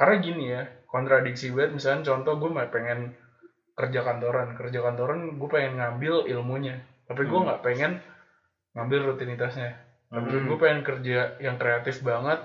[0.00, 3.12] karena gini ya kontradiksi banget misalnya contoh gue pengen
[3.76, 4.56] kerja kantoran.
[4.56, 6.80] Kerja kantoran gue pengen ngambil ilmunya.
[7.04, 7.46] Tapi gue Hmm.
[7.52, 7.92] nggak pengen
[8.72, 9.76] ngambil rutinitasnya.
[10.08, 10.46] Tapi Hmm.
[10.48, 12.40] gue pengen kerja yang kreatif banget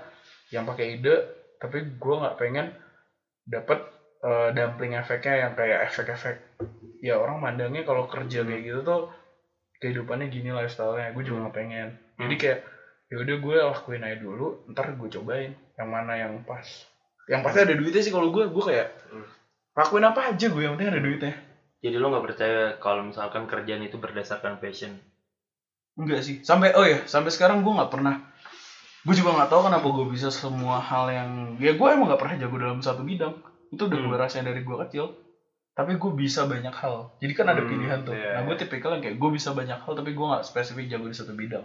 [0.52, 1.16] yang pakai ide
[1.56, 2.76] tapi gue nggak pengen
[3.48, 3.80] dapet
[4.16, 6.36] eh, dumpling efeknya yang kayak efek-efek.
[7.04, 9.00] Ya orang mandangnya kalau kerja kayak gitu tuh
[9.78, 11.12] kehidupannya gini lifestyle-nya.
[11.12, 11.88] Gue juga nggak pengen.
[12.20, 12.42] Jadi Hmm.
[12.42, 12.60] kayak
[13.06, 16.64] ya udah gue lakuin aja dulu ntar gue cobain yang mana yang pas
[17.26, 19.26] yang pasti ada duitnya sih kalau gue gue kayak Hmm.
[19.74, 21.34] lakuin apa aja gue yang penting ada duitnya
[21.76, 24.96] Jadi lo nggak percaya kalau misalkan kerjaan itu berdasarkan passion?
[25.94, 28.20] enggak sih sampai oh ya sampai sekarang gue nggak pernah
[29.00, 32.36] gue juga nggak tahu kenapa gue bisa semua hal yang ya gue emang nggak pernah
[32.36, 33.32] jago dalam satu bidang
[33.68, 34.06] itu udah Hmm.
[34.06, 35.14] gue rasain dari gue kecil
[35.72, 38.34] tapi gue bisa banyak hal jadi kan ada Hmm, pilihan tuh iya.
[38.34, 41.14] nah gue tipikal yang kayak gue bisa banyak hal tapi gue nggak spesifik jago di
[41.14, 41.64] satu bidang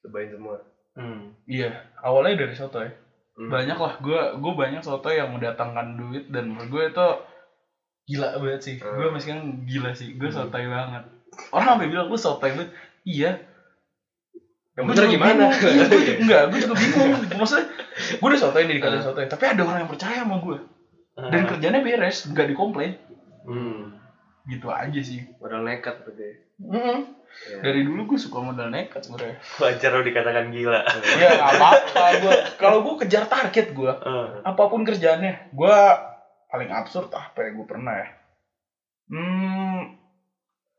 [0.00, 0.56] Cobain semua.
[0.92, 1.34] Hmm.
[1.44, 2.92] iya awalnya dari soto ya
[3.36, 3.48] Hmm.
[3.48, 7.08] banyak lah gue gue banyak soto yang mendatangkan duit dan menurut gue itu
[8.06, 8.96] gila banget sih Hmm.
[8.96, 10.36] gue masih kan gila sih gue Hmm.
[10.40, 11.04] sotoy banget
[11.50, 12.70] orang sampai bilang gue sotoy banget
[13.02, 13.32] iya
[14.72, 15.44] Yang bener gimana?
[15.48, 15.52] bingung.
[15.66, 15.84] Iya,
[16.20, 17.64] enggak gue juga bingung maksudnya
[18.12, 19.06] gue udah sotoy nih dikata Hmm.
[19.06, 20.58] sotoy tapi ada orang yang percaya sama gue
[21.14, 21.46] dan Ah.
[21.46, 22.92] kerjanya beres nggak dikomplain
[23.42, 24.00] Hmm.
[24.46, 26.30] Gitu aja sih Modal nekat berarti.
[26.58, 26.98] Mm-mm.
[27.36, 27.60] Iya.
[27.60, 30.80] dari dulu gue suka modal nekat sebenarnya Wajar lo dikatakan gila.
[31.12, 35.76] ya nggak apa-apa gue kalau gue kejar target gue Eh, apa pun kerjaannya gue
[36.46, 38.08] paling absurd apa ya gue pernah ya
[39.06, 39.80] hmm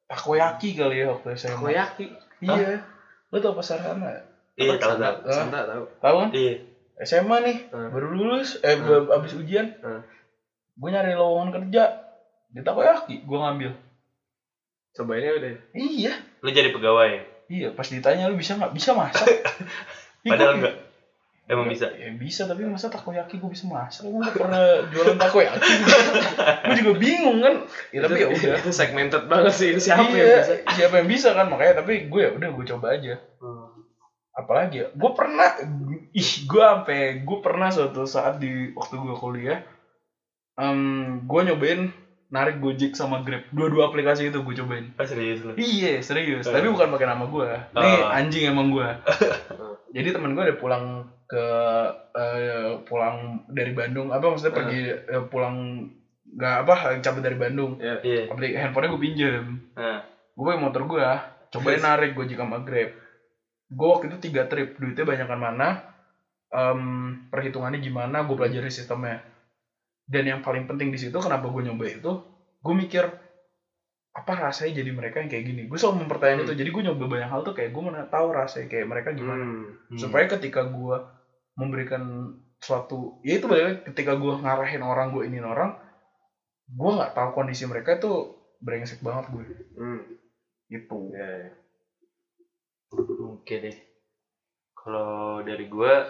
[0.05, 2.05] takoyaki kali ya waktu SMA Takoyaki.
[2.39, 2.79] iya
[3.27, 4.21] lo tau pasar sana ya?
[4.57, 5.15] Iya tahu tahu.
[5.27, 5.83] Santa tahu.
[5.99, 6.55] tahu kan Iya.
[6.99, 7.91] SMA nih Hmm.
[7.91, 9.11] baru lulus eh Hmm.
[9.11, 10.01] abis ujian Hmm.
[10.73, 12.06] gue nyari lowongan kerja
[12.57, 13.71] di takoyaki gue ngambil
[14.89, 15.53] Cobainnya udah.
[15.71, 17.11] iya Lo jadi pegawai.
[17.47, 19.29] iya pas ditanya lu bisa nggak bisa masak
[20.25, 20.75] Ih, Padahal enggak.
[21.47, 21.87] Emang bisa.
[21.93, 25.73] ya bisa tapi masa takoyaki gue bisa masak gue nggak pernah jualan takoyaki
[26.59, 27.55] gue juga bingung kan
[27.87, 29.69] ya tapi ya udah Itu segmented banget sih.
[29.71, 30.53] Itu siapa iya, yang bisa?
[30.73, 33.69] siapa yang bisa kan makanya tapi gue ya udah gue coba aja Hmm.
[34.33, 35.49] apalagi ya gue pernah
[36.11, 39.61] ih gue sampai gue pernah suatu saat di waktu gue kuliah
[40.55, 40.79] em
[41.23, 41.89] gue nyobain
[42.29, 45.55] narik gojek sama grab dua-dua aplikasi itu gue cobain Ah, serius lo.
[45.55, 46.51] iya serius Eh.
[46.51, 48.11] tapi bukan pakai nama gue nih Oh.
[48.11, 48.83] anjing emang gue
[49.95, 50.85] jadi temen gue udah pulang
[51.25, 51.45] ke
[52.13, 53.15] eh, pulang
[53.47, 54.57] dari Bandung apa maksudnya Eh.
[54.57, 55.87] pergi eh, pulang
[56.27, 57.95] nggak apa cabut dari Bandung Iya.
[58.01, 58.23] Iya.
[58.27, 59.99] aplik handphonenya gue pinjem Nah.
[60.29, 61.07] gue pakai motor gue
[61.49, 61.85] cobain Yes.
[61.85, 62.91] narik jika sama grab
[63.67, 65.67] gue waktu itu tiga trip duitnya banyakan mana
[66.49, 66.81] em,
[67.25, 69.23] perhitungannya gimana gue pelajari sistemnya
[70.07, 72.11] dan yang paling penting di situ kenapa gue nyoba itu
[72.57, 73.03] gue mikir
[74.11, 76.47] apa rasanya jadi mereka yang kayak gini gue selalu mempertanyakan Hmm.
[76.47, 79.43] itu jadi gue nyoba banyak hal tuh kayak gue mana tahu rasanya kayak mereka gimana
[79.43, 79.67] Hmm.
[79.93, 79.99] Hmm.
[79.99, 80.95] supaya ketika gue
[81.53, 82.03] memberikan
[82.57, 85.77] suatu ya itu balik lagi, ketika gue ngarahin orang gue iniin orang
[86.67, 89.43] gue nggak tahu kondisi mereka itu brengsek banget gue
[89.75, 90.01] Hmm.
[90.67, 91.29] itu Iya.
[91.37, 91.51] iya.
[93.27, 93.77] Oke deh.
[94.73, 96.07] Kalau dari gua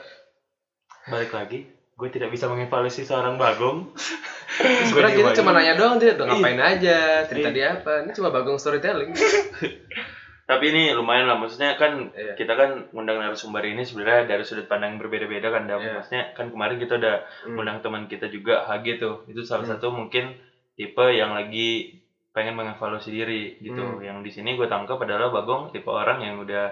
[1.03, 1.59] balik lagi,
[1.97, 3.89] gue tidak bisa mengevaluasi seorang bagong.
[4.89, 8.05] Sebenarnya kita cuma nanya doang dia udah ngapain aja, cerita dia apa.
[8.05, 9.13] Ini cuma bagong storytelling.
[10.47, 12.39] Tapi ini lumayan lah, maksudnya kan Iya.
[12.39, 15.83] kita kan ngundang narasumber ini sebenarnya dari sudut pandang yang berbeda-beda kan, Dam.
[15.83, 15.99] Iya.
[15.99, 17.59] Maksudnya kan kemarin kita udah Hmm.
[17.59, 19.27] ngundang teman kita juga HG tuh.
[19.27, 19.75] Itu salah Hmm.
[19.75, 20.39] satu mungkin
[20.79, 21.99] tipe yang lagi
[22.31, 23.81] pengen mengevaluasi diri gitu.
[23.81, 23.99] Hmm.
[23.99, 26.71] Yang di sini gue tangkap adalah Bagong tipe orang yang udah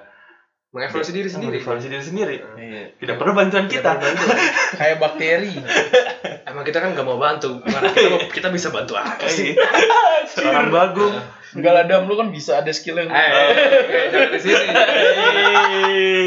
[0.76, 1.56] Mengevaluasi diri sendiri.
[1.56, 2.36] mengevaluasi diri sendiri.
[2.54, 2.84] Iya.
[2.98, 3.96] Tidak perlu bantuan kita.
[4.76, 5.56] kayak bakteri
[6.46, 7.64] Emang kita kan gak mau bantu.
[7.64, 9.56] Karena kita, mau- kita bisa bantu apa sih?
[10.28, 11.16] Seorang Bagong.
[11.56, 14.66] enggak lah dam lu kan bisa ada skill yang Eh, jangan di sini.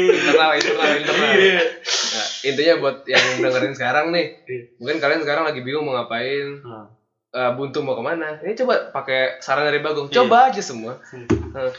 [0.09, 1.29] internal, internal, internal.
[1.31, 1.61] Iya.
[2.09, 4.61] Nah, intinya buat yang dengerin sekarang nih, Iya.
[4.75, 6.85] mungkin kalian sekarang lagi bingung mau ngapain, Hmm.
[7.29, 8.37] Eh, buntu mau ke mana.
[8.39, 10.15] Ini coba pakai saran dari Bagong, Iya.
[10.19, 10.97] coba aja semua.
[11.13, 11.71] Eh,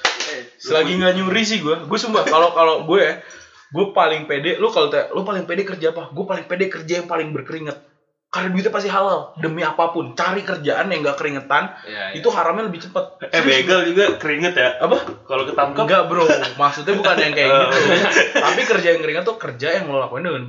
[0.56, 3.18] selagi nggak nyuri sih gue gue sumpah kalau kalau gue ya
[3.68, 6.10] gue paling pede lu kalau lu paling pede kerja apa?
[6.10, 7.86] Gue paling pede kerja yang paling berkeringat.
[8.30, 9.34] Karena duitnya pasti halal.
[9.36, 10.14] Demi apa pun.
[10.14, 13.26] Cari kerjaan yang nggak keringetan ya, itu haramnya lebih cepet.
[13.26, 14.78] Eh begal juga keringet ya.
[14.78, 15.02] apa?
[15.26, 15.82] Kalau ketangkep?
[15.82, 16.30] Enggak bro.
[16.54, 17.90] Maksudnya bukan yang kayak gitu.
[18.38, 20.44] Tapi kerja yang keringet tuh kerja yang lo lakuin dengan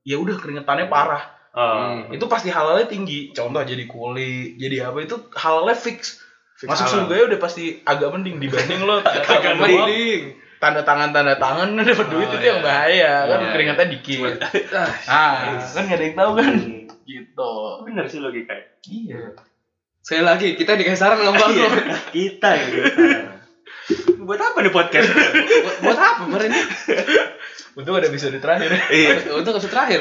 [0.00, 1.64] ya udah keringetannya parah Oh.
[1.64, 2.12] Hmm.
[2.12, 6.20] itu pasti halalnya tinggi contoh jadi kuli jadi apa itu halalnya fix,
[6.52, 6.94] Fix masuk halal.
[7.02, 10.36] surga ya udah pasti agak mending dibanding lo tanda Agak mending.
[10.56, 12.66] tanda tangan tanda tangan dapat duit Oh, itu yang iya.
[12.66, 14.36] bahaya kan Iya, keringatnya dikit
[15.08, 15.36] ah
[15.66, 16.46] kan nggak ada yang tahu kan
[17.02, 17.52] gitu
[17.82, 18.64] Bener sih logikanya.
[18.84, 19.22] iya
[19.98, 21.66] Sekali lagi, kita dikasih saran sama Bang Iya,
[22.10, 22.94] kita yang kita.
[24.20, 25.10] Buat apa nih podcast?
[25.10, 26.62] buat, buat apa kemarin ini?
[27.74, 29.34] untung ada episode terakhir Iya.
[29.34, 30.00] Untuk episode terakhir.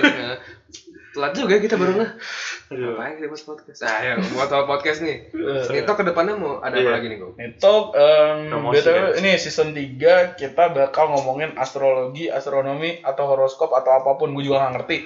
[1.16, 1.94] Nah, Telat juga kita baru.
[1.96, 2.92] Aduh.
[2.92, 3.80] Ngapain kita buat podcast?
[3.82, 5.18] Nah, ya, buat soal podcast nih.
[5.32, 6.84] Eh, Itu ke depannya mau ada Iya.
[6.86, 7.28] apa lagi nih, Go?
[7.36, 14.12] Itu um, BTW ini season 3 kita bakal ngomongin astrologi, astronomi atau horoskop atau apa
[14.16, 14.98] pun gue juga gak ngerti.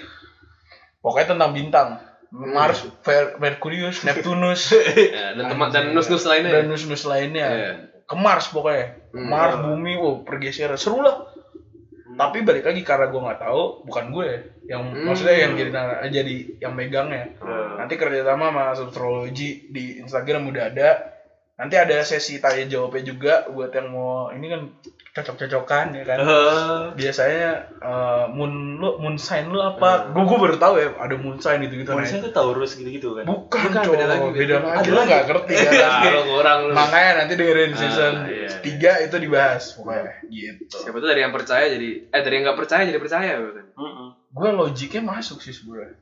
[0.99, 1.89] Pokoknya tentang bintang.
[2.29, 6.51] Mars, Ver- Merkurius, Neptunus, Ya, dan teman dan nus-nus lainnya.
[6.51, 7.47] dan nus-nus lainnya.
[7.47, 7.71] Iya.
[8.05, 9.13] Ke Mars pokoknya.
[9.13, 9.29] Hmm.
[9.29, 11.28] Mars, bumi, oh pergeseran seru lah.
[12.19, 14.29] Tapi balik lagi karena gue nggak tahu, bukan gue
[14.67, 15.07] yang Hmm.
[15.07, 15.71] maksudnya yang jadi
[16.11, 17.31] jadi yang megangnya.
[17.39, 17.79] Hmm.
[17.79, 20.89] Nanti kerjasama sama astrologi di Instagram udah ada.
[21.55, 24.61] Nanti ada sesi tanya jawabnya juga buat yang mau ini kan
[25.19, 26.17] cocok-cocokan ya kan.
[26.19, 30.09] Eh, Biasanya eh, moon lu moon sign lu apa?
[30.09, 31.91] Gue gue baru tahu ya ada moon sign itu gitu.
[31.91, 33.27] Manusia tuh Taurus gitu-gitu kan.
[33.27, 34.77] Bukan, Bukan, beda lagi, beda, lagi.
[34.79, 35.71] Ada Lu nggak ngerti kan?
[35.75, 36.73] Ya, lu kurang lu.
[36.73, 38.95] Makanya nanti dengerin season Ah, iya, iya.
[39.01, 40.75] 3 itu dibahas pokoknya gitu.
[40.79, 43.61] Siapa tuh dari yang percaya jadi eh dari yang nggak percaya jadi percaya gitu.
[43.75, 44.07] Mm-mm.
[44.29, 45.99] Gue logiknya masuk sih sebenarnya.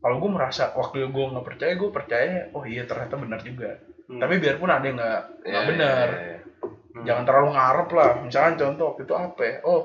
[0.00, 2.48] Kalau gue merasa waktu gue nggak percaya, gue percaya.
[2.50, 3.76] Oh iya ternyata benar juga.
[4.08, 4.16] Hmm.
[4.18, 6.06] Tapi biarpun ada yang nggak nggak Ya, benar.
[6.08, 6.38] ya, ya.
[7.00, 7.06] Hmm.
[7.08, 8.10] Jangan terlalu ngarep lah.
[8.20, 9.56] Misalkan contoh waktu itu apa ya?
[9.64, 9.80] Oh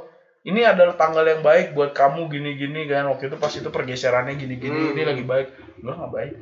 [0.45, 3.09] ini adalah tanggal yang baik buat kamu gini-gini kan.
[3.09, 4.77] Waktu itu pas itu pergeserannya gini-gini.
[4.77, 4.93] Hmm.
[4.93, 5.47] Ini lagi baik.
[5.81, 6.33] Gue nggak baik.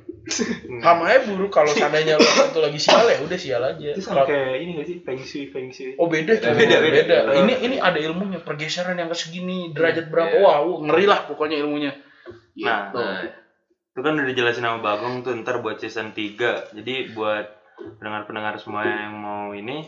[0.68, 0.80] Hmm.
[0.80, 3.88] Sama aja buruk kalau seandainya lo itu lagi sial ya udah sial aja.
[3.96, 4.98] Itu sama Kalau- kayak ini gak sih?
[5.04, 5.96] Feng Shui, Feng Shui.
[5.96, 6.60] Oh beda, Beda, cuy.
[6.64, 7.18] beda, beda.
[7.44, 10.36] Ini ini ada ilmunya pergeseran yang ke segini derajat berapa?
[10.36, 10.44] Iya.
[10.44, 11.92] Wah, wow, ngeri lah pokoknya ilmunya.
[12.60, 13.00] Nah, Gitu.
[13.02, 13.20] Nah,
[13.94, 17.46] itu kan udah dijelasin sama Bagong tuh ntar buat season 3 jadi buat
[17.98, 19.86] pendengar-pendengar semua yang mau ini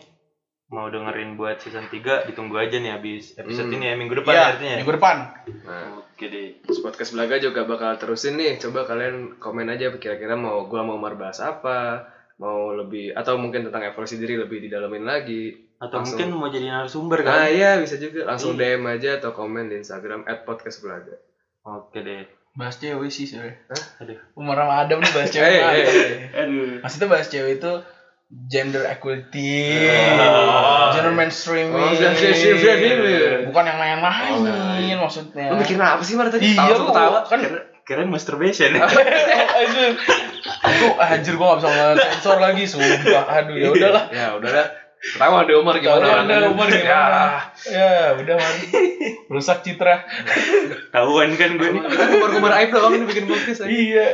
[0.68, 3.76] mau dengerin buat season 3 ditunggu aja nih habis episode Hmm.
[3.76, 5.16] ini ya minggu depan Iya, ya artinya minggu depan.
[5.62, 5.86] nah.
[6.00, 8.58] oke deh Terus podcast Belaga juga bakal terusin nih.
[8.58, 13.62] Coba kalian komen aja kira-kira mau gua mau Umar bahas apa, mau lebih atau mungkin
[13.64, 15.54] tentang evolusi diri lebih didalamin lagi.
[15.76, 16.16] atau Langsung.
[16.18, 18.80] mungkin mau jadi narasumber Nah kan iya bisa juga langsung Iya.
[18.80, 21.20] DM aja atau komen di Instagram @podcastbelaga.
[21.62, 23.60] oke deh Bahas cewek sih sebenernya.
[24.00, 25.60] aduh Umar sama Adam nih bahas cewek.
[26.34, 27.72] Aduh Maksudnya bahas cewek itu
[28.46, 30.92] gender equality, Oh.
[30.92, 31.90] gender mainstreaming, Oh,
[33.46, 34.96] bukan yang lain-lain Oh, nah, iya.
[34.96, 35.50] maksudnya.
[35.50, 36.52] Lu mikirin apa sih Mar tadi?
[36.52, 37.20] Iya, Tahu lu ketawa.
[37.24, 37.40] kan
[37.82, 38.76] keren masturbation
[39.56, 39.98] anjir.
[40.58, 43.24] Aku anjir gua gak bisa sensor lagi sumpah.
[43.32, 44.04] Aduh ya udahlah.
[44.14, 44.68] Ya udahlah.
[44.98, 46.02] Ketawa deh Umar gimana?
[46.02, 46.82] Tahu Anda Umar Ya.
[46.82, 47.24] gimana?
[47.64, 48.62] Ya, udah mari.
[49.28, 50.02] Rusak citra.
[50.90, 53.70] tahuan kan gue nih Kita kumar-kumar aib doang ini bikin podcast aja.
[53.70, 54.08] Iya.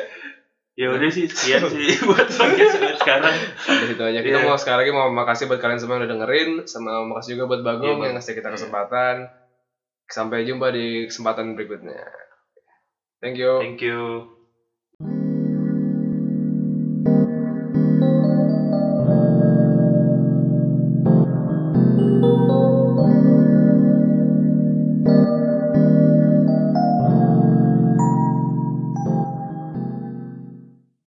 [0.72, 4.20] Ya udah sih sekian sih buat podcast sekarang Sampai situ aja.
[4.20, 4.48] Kita Iya.
[4.48, 7.62] mau sekali lagi mau makasih buat kalian semua yang udah dengerin, sama makasih juga buat
[7.62, 8.06] Bagong Iya, Bang.
[8.08, 9.16] yang ngasih kita kesempatan.
[10.08, 12.00] Sampai jumpa di kesempatan berikutnya.
[13.20, 13.60] Thank you.
[13.60, 14.41] thank you